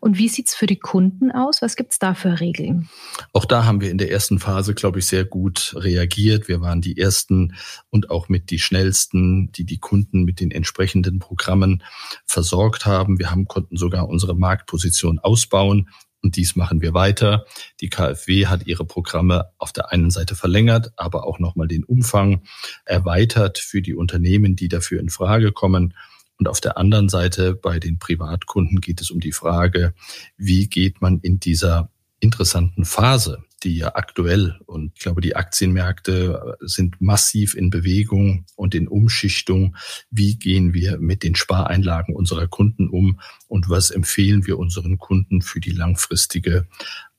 Und 0.00 0.18
wie 0.18 0.28
sieht's 0.28 0.54
für 0.54 0.66
die 0.66 0.78
Kunden 0.78 1.32
aus? 1.32 1.62
Was 1.62 1.76
gibt's 1.76 1.98
da 1.98 2.14
für 2.14 2.40
Regeln? 2.40 2.88
Auch 3.32 3.44
da 3.44 3.64
haben 3.64 3.80
wir 3.80 3.90
in 3.90 3.98
der 3.98 4.10
ersten 4.10 4.38
Phase, 4.38 4.74
glaube 4.74 4.98
ich, 4.98 5.06
sehr 5.06 5.24
gut 5.24 5.74
reagiert. 5.76 6.48
Wir 6.48 6.60
waren 6.60 6.80
die 6.80 6.98
ersten 6.98 7.54
und 7.90 8.10
auch 8.10 8.28
mit 8.28 8.50
die 8.50 8.58
schnellsten, 8.58 9.50
die 9.52 9.64
die 9.64 9.78
Kunden 9.78 10.24
mit 10.24 10.40
den 10.40 10.50
entsprechenden 10.50 11.18
Programmen 11.18 11.82
versorgt 12.24 12.86
haben. 12.86 13.18
Wir 13.18 13.30
haben, 13.30 13.46
konnten 13.46 13.76
sogar 13.76 14.08
unsere 14.08 14.36
Marktposition 14.36 15.18
ausbauen. 15.18 15.88
Und 16.26 16.34
dies 16.34 16.56
machen 16.56 16.80
wir 16.80 16.92
weiter. 16.92 17.46
Die 17.80 17.88
KfW 17.88 18.46
hat 18.46 18.66
ihre 18.66 18.84
Programme 18.84 19.52
auf 19.58 19.72
der 19.72 19.92
einen 19.92 20.10
Seite 20.10 20.34
verlängert, 20.34 20.90
aber 20.96 21.24
auch 21.24 21.38
nochmal 21.38 21.68
den 21.68 21.84
Umfang 21.84 22.42
erweitert 22.84 23.58
für 23.58 23.80
die 23.80 23.94
Unternehmen, 23.94 24.56
die 24.56 24.66
dafür 24.66 24.98
in 24.98 25.08
Frage 25.08 25.52
kommen. 25.52 25.94
Und 26.36 26.48
auf 26.48 26.60
der 26.60 26.78
anderen 26.78 27.08
Seite 27.08 27.54
bei 27.54 27.78
den 27.78 28.00
Privatkunden 28.00 28.80
geht 28.80 29.00
es 29.00 29.12
um 29.12 29.20
die 29.20 29.30
Frage, 29.30 29.94
wie 30.36 30.66
geht 30.66 31.00
man 31.00 31.20
in 31.20 31.38
dieser 31.38 31.90
interessanten 32.18 32.84
Phase, 32.84 33.44
die 33.66 33.76
ja 33.76 33.96
aktuell 33.96 34.58
und 34.66 34.92
ich 34.94 35.00
glaube, 35.00 35.20
die 35.20 35.34
Aktienmärkte 35.34 36.56
sind 36.60 37.00
massiv 37.00 37.54
in 37.54 37.68
Bewegung 37.68 38.46
und 38.54 38.74
in 38.74 38.86
Umschichtung. 38.86 39.76
Wie 40.10 40.38
gehen 40.38 40.72
wir 40.72 40.98
mit 40.98 41.24
den 41.24 41.34
Spareinlagen 41.34 42.14
unserer 42.14 42.46
Kunden 42.46 42.88
um 42.88 43.20
und 43.48 43.68
was 43.68 43.90
empfehlen 43.90 44.46
wir 44.46 44.58
unseren 44.58 44.98
Kunden 44.98 45.42
für 45.42 45.60
die 45.60 45.72
langfristige 45.72 46.68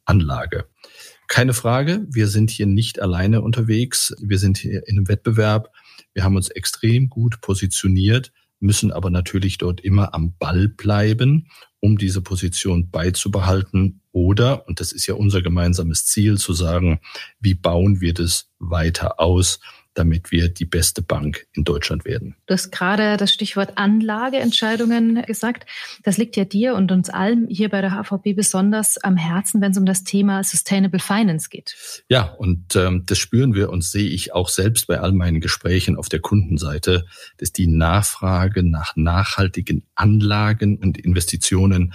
Anlage? 0.06 0.66
Keine 1.28 1.54
Frage, 1.54 2.08
wir 2.10 2.28
sind 2.28 2.50
hier 2.50 2.66
nicht 2.66 3.02
alleine 3.02 3.42
unterwegs. 3.42 4.16
Wir 4.22 4.40
sind 4.40 4.58
hier 4.58 4.88
in 4.88 4.98
einem 4.98 5.10
Wettbewerb. 5.10 5.74
Wir 6.14 6.24
haben 6.24 6.38
uns 6.38 6.48
extrem 6.50 7.10
gut 7.10 7.42
positioniert 7.42 8.32
müssen 8.60 8.92
aber 8.92 9.10
natürlich 9.10 9.58
dort 9.58 9.82
immer 9.82 10.14
am 10.14 10.36
Ball 10.38 10.68
bleiben, 10.68 11.48
um 11.80 11.98
diese 11.98 12.22
Position 12.22 12.90
beizubehalten. 12.90 14.02
Oder, 14.12 14.68
und 14.68 14.80
das 14.80 14.92
ist 14.92 15.06
ja 15.08 15.14
unser 15.14 15.42
gemeinsames 15.42 16.06
Ziel, 16.06 16.38
zu 16.38 16.54
sagen, 16.54 17.00
wie 17.40 17.54
bauen 17.54 18.02
wir 18.02 18.14
das 18.14 18.50
weiter 18.60 19.20
aus, 19.20 19.60
damit 19.98 20.32
wir 20.32 20.50
die 20.50 20.66
beste 20.66 21.02
Bank 21.02 21.48
in 21.54 21.64
Deutschland 21.64 22.06
werden. 22.06 22.36
Du 22.46 22.54
hast 22.54 22.72
gerade 22.72 23.18
das 23.18 23.34
Stichwort 23.34 23.74
Anlageentscheidungen 23.78 25.24
gesagt. 25.24 25.68
Das 26.04 26.18
liegt 26.18 26.36
ja 26.36 26.46
dir 26.46 26.76
und 26.76 26.92
uns 26.92 27.10
allen 27.10 27.48
hier 27.50 27.70
bei 27.70 27.82
der 27.82 27.92
HVB 27.92 28.36
besonders 28.36 28.98
am 28.98 29.18
Herzen, 29.18 29.60
wenn 29.62 29.72
es 29.72 29.78
um 29.78 29.86
das 29.86 30.04
Thema 30.04 30.44
Sustainable 30.44 31.00
Finance 31.00 31.50
geht. 31.50 31.76
Ja, 32.10 32.34
und 32.34 32.76
ähm, 32.76 33.04
das 33.06 33.18
spüren 33.18 33.56
wir 33.56 33.70
und 33.70 33.84
sehe 33.84 34.10
ich 34.10 34.34
auch 34.34 34.50
selbst 34.50 34.88
bei 34.88 35.00
all 35.00 35.14
meinen 35.14 35.42
Gesprächen 35.42 35.98
auf 35.98 36.10
der 36.10 36.20
Kundenseite, 36.20 37.06
dass 37.38 37.52
die 37.52 37.68
Nachfrage 37.68 38.64
nach 38.64 38.96
nachhaltigen 38.96 39.84
Anlagen 39.96 40.78
und 40.78 40.98
Investitionen 40.98 41.94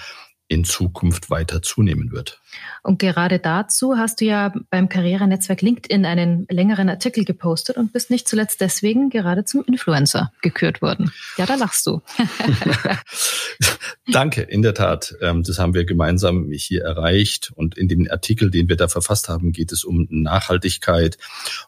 in 0.53 0.65
Zukunft 0.65 1.31
weiter 1.31 1.63
zunehmen 1.63 2.13
wird. 2.13 2.41
Und 2.83 2.99
gerade 2.99 3.39
dazu 3.39 3.97
hast 3.97 4.21
du 4.21 4.27
ja 4.27 4.53
beim 4.69 4.89
Karrierenetzwerk 4.89 5.63
LinkedIn 5.63 6.05
einen 6.05 6.47
längeren 6.51 6.91
Artikel 6.91 7.25
gepostet 7.25 7.79
und 7.79 7.93
bist 7.93 8.11
nicht 8.11 8.29
zuletzt 8.29 8.61
deswegen 8.61 9.09
gerade 9.09 9.45
zum 9.45 9.65
Influencer 9.65 10.31
gekürt 10.43 10.83
worden. 10.83 11.11
Ja, 11.39 11.47
da 11.47 11.55
lachst 11.55 11.87
du. 11.87 12.03
Danke, 14.13 14.43
in 14.43 14.61
der 14.61 14.75
Tat. 14.75 15.15
Ähm, 15.23 15.43
das 15.43 15.59
haben 15.59 15.73
wir 15.73 15.87
gemeinsam 15.87 16.51
hier 16.53 16.83
erreicht. 16.83 17.53
Und 17.55 17.79
in 17.79 17.89
dem 17.89 18.07
Artikel, 18.11 18.51
den 18.51 18.69
wir 18.69 18.77
da 18.77 18.89
verfasst 18.89 19.29
haben, 19.29 19.53
geht 19.53 19.73
es 19.73 19.85
um 19.85 20.07
Nachhaltigkeit 20.11 21.17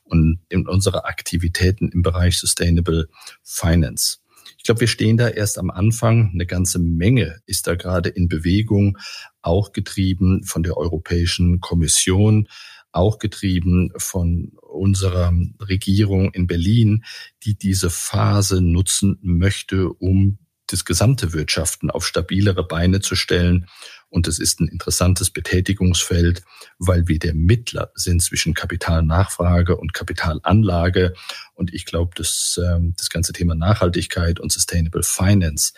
und 0.03 0.41
in 0.51 0.69
unsere 0.69 1.07
Aktivitäten 1.07 1.89
im 1.89 2.03
Bereich 2.03 2.39
Sustainable 2.39 3.09
Finance. 3.43 4.19
Ich 4.65 4.67
glaube, 4.67 4.81
wir 4.81 4.89
stehen 4.89 5.19
da 5.19 5.29
erst 5.29 5.59
am 5.59 5.69
Anfang. 5.69 6.31
Eine 6.33 6.47
ganze 6.47 6.79
Menge 6.79 7.37
ist 7.45 7.67
da 7.67 7.75
gerade 7.75 8.09
in 8.09 8.29
Bewegung, 8.29 8.97
auch 9.43 9.73
getrieben 9.73 10.43
von 10.43 10.63
der 10.63 10.79
Europäischen 10.79 11.61
Kommission, 11.61 12.49
auch 12.91 13.19
getrieben 13.19 13.93
von 13.99 14.53
unserer 14.63 15.35
Regierung 15.61 16.33
in 16.33 16.47
Berlin, 16.47 17.05
die 17.43 17.59
diese 17.59 17.91
Phase 17.91 18.63
nutzen 18.63 19.19
möchte, 19.21 19.91
um 19.91 20.39
das 20.69 20.87
gesamte 20.87 21.35
Wirtschaften 21.35 21.91
auf 21.91 22.07
stabilere 22.07 22.67
Beine 22.67 23.01
zu 23.01 23.17
stellen 23.17 23.67
und 24.15 24.29
es 24.29 24.39
ist 24.39 24.61
ein 24.61 24.69
interessantes 24.69 25.31
Betätigungsfeld, 25.31 26.45
weil 26.79 27.09
wir 27.09 27.19
der 27.19 27.35
Mittler 27.35 27.91
sind 27.97 28.23
zwischen 28.23 28.55
Kapitalnachfrage 28.55 29.77
und 29.77 29.93
Kapitalanlage. 29.93 31.15
Und 31.55 31.73
ich 31.73 31.87
glaube, 31.87 32.13
dass 32.17 32.61
ähm, 32.63 32.95
das 32.97 33.11
ganze 33.11 33.33
Thema 33.33 33.55
Nachhaltigkeit 33.55 34.41
und 34.41 34.53
Sustainable 34.53 35.03
Finance 35.03 35.73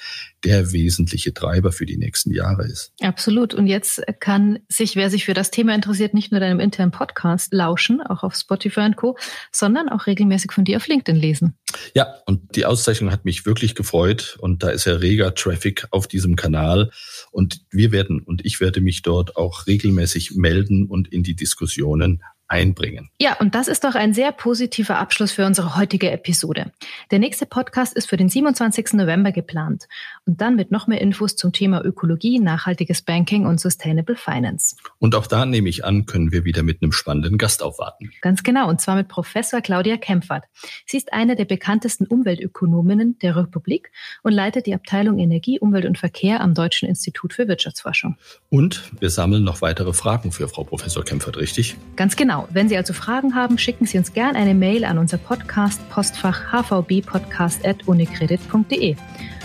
der 0.44 0.72
wesentliche 0.72 1.34
Treiber 1.34 1.72
für 1.72 1.86
die 1.86 1.96
nächsten 1.96 2.32
Jahre 2.32 2.64
ist. 2.64 2.92
Absolut. 3.00 3.52
Und 3.52 3.66
jetzt 3.66 4.02
kann 4.20 4.60
sich, 4.68 4.96
wer 4.96 5.10
sich 5.10 5.24
für 5.24 5.34
das 5.34 5.50
Thema 5.50 5.74
interessiert, 5.74 6.14
nicht 6.14 6.30
nur 6.30 6.40
deinem 6.40 6.60
internen 6.60 6.92
Podcast 6.92 7.52
lauschen, 7.52 8.00
auch 8.00 8.22
auf 8.22 8.34
Spotify 8.34 8.80
und 8.80 8.96
Co., 8.96 9.16
sondern 9.52 9.88
auch 9.88 10.06
regelmäßig 10.06 10.52
von 10.52 10.64
dir 10.64 10.76
auf 10.76 10.86
LinkedIn 10.86 11.20
lesen. 11.20 11.58
Ja, 11.94 12.14
und 12.26 12.56
die 12.56 12.64
Auszeichnung 12.64 13.10
hat 13.10 13.24
mich 13.24 13.44
wirklich 13.44 13.74
gefreut. 13.74 14.36
Und 14.40 14.62
da 14.62 14.70
ist 14.70 14.86
ja 14.86 14.94
reger 14.94 15.34
Traffic 15.34 15.86
auf 15.90 16.06
diesem 16.06 16.36
Kanal. 16.36 16.90
Und 17.30 17.62
wir 17.70 17.92
werden 17.92 18.20
und 18.20 18.44
ich 18.44 18.60
werde 18.60 18.80
mich 18.80 19.02
dort 19.02 19.36
auch 19.36 19.66
regelmäßig 19.66 20.36
melden 20.36 20.86
und 20.86 21.12
in 21.12 21.22
die 21.22 21.36
Diskussionen 21.36 22.22
einbringen. 22.48 23.10
Ja, 23.20 23.34
und 23.34 23.54
das 23.54 23.68
ist 23.68 23.84
doch 23.84 23.94
ein 23.94 24.14
sehr 24.14 24.32
positiver 24.32 24.98
Abschluss 24.98 25.32
für 25.32 25.46
unsere 25.46 25.76
heutige 25.76 26.10
Episode. 26.10 26.72
Der 27.10 27.18
nächste 27.18 27.46
Podcast 27.46 27.94
ist 27.94 28.08
für 28.08 28.16
den 28.16 28.28
27. 28.28 28.94
November 28.94 29.32
geplant 29.32 29.88
und 30.26 30.40
dann 30.40 30.56
mit 30.56 30.70
noch 30.70 30.88
mehr 30.88 31.00
Infos 31.00 31.36
zum 31.36 31.52
Thema 31.52 31.84
Ökologie, 31.84 32.40
nachhaltiges 32.40 33.02
Banking 33.02 33.44
und 33.46 33.60
Sustainable 33.60 34.16
Finance. 34.16 34.74
Und 34.98 35.14
auch 35.14 35.28
da 35.28 35.46
nehme 35.46 35.68
ich 35.68 35.84
an, 35.84 36.06
können 36.06 36.32
wir 36.32 36.44
wieder 36.44 36.64
mit 36.64 36.82
einem 36.82 36.90
spannenden 36.92 37.38
Gast 37.38 37.62
aufwarten. 37.62 38.10
Ganz 38.20 38.42
genau, 38.42 38.68
und 38.68 38.80
zwar 38.80 38.96
mit 38.96 39.06
Professor 39.08 39.60
Claudia 39.60 39.96
Kempfert. 39.96 40.44
Sie 40.84 40.96
ist 40.96 41.12
eine 41.12 41.36
der 41.36 41.44
bekanntesten 41.44 42.06
Umweltökonominnen 42.06 43.20
der 43.20 43.36
Republik 43.36 43.92
und 44.22 44.32
leitet 44.32 44.66
die 44.66 44.74
Abteilung 44.74 45.18
Energie, 45.18 45.60
Umwelt 45.60 45.86
und 45.86 45.96
Verkehr 45.96 46.40
am 46.40 46.54
Deutschen 46.54 46.88
Institut 46.88 47.32
für 47.32 47.46
Wirtschaftsforschung. 47.46 48.16
Und 48.50 48.90
wir 48.98 49.10
sammeln 49.10 49.44
noch 49.44 49.62
weitere 49.62 49.92
Fragen 49.92 50.32
für 50.32 50.48
Frau 50.48 50.64
Professor 50.64 51.04
Kempfert, 51.04 51.36
richtig? 51.36 51.76
Ganz 51.94 52.16
genau. 52.16 52.48
Wenn 52.50 52.68
Sie 52.68 52.76
also 52.76 52.92
Fragen 52.92 53.36
haben, 53.36 53.58
schicken 53.58 53.86
Sie 53.86 53.96
uns 53.96 54.12
gerne 54.12 54.36
eine 54.36 54.54
Mail 54.54 54.84
an 54.84 54.98
unser 54.98 55.18
Podcast 55.18 55.88
Postfach 55.88 56.52
hvbpodcast.unicredit.de. 56.52 58.96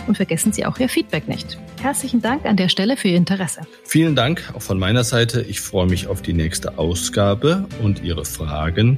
Und 0.07 0.15
vergessen 0.15 0.51
Sie 0.51 0.65
auch 0.65 0.79
Ihr 0.79 0.89
Feedback 0.89 1.27
nicht. 1.27 1.57
Herzlichen 1.81 2.21
Dank 2.21 2.45
an 2.45 2.57
der 2.57 2.69
Stelle 2.69 2.97
für 2.97 3.09
Ihr 3.09 3.17
Interesse. 3.17 3.61
Vielen 3.83 4.15
Dank 4.15 4.51
auch 4.55 4.61
von 4.61 4.79
meiner 4.79 5.03
Seite. 5.03 5.41
Ich 5.41 5.61
freue 5.61 5.87
mich 5.87 6.07
auf 6.07 6.21
die 6.21 6.33
nächste 6.33 6.77
Ausgabe 6.77 7.67
und 7.81 8.03
Ihre 8.03 8.25
Fragen. 8.25 8.97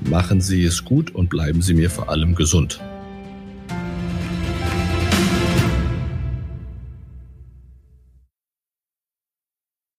Machen 0.00 0.40
Sie 0.40 0.64
es 0.64 0.84
gut 0.84 1.14
und 1.14 1.30
bleiben 1.30 1.62
Sie 1.62 1.74
mir 1.74 1.90
vor 1.90 2.08
allem 2.08 2.34
gesund. 2.34 2.80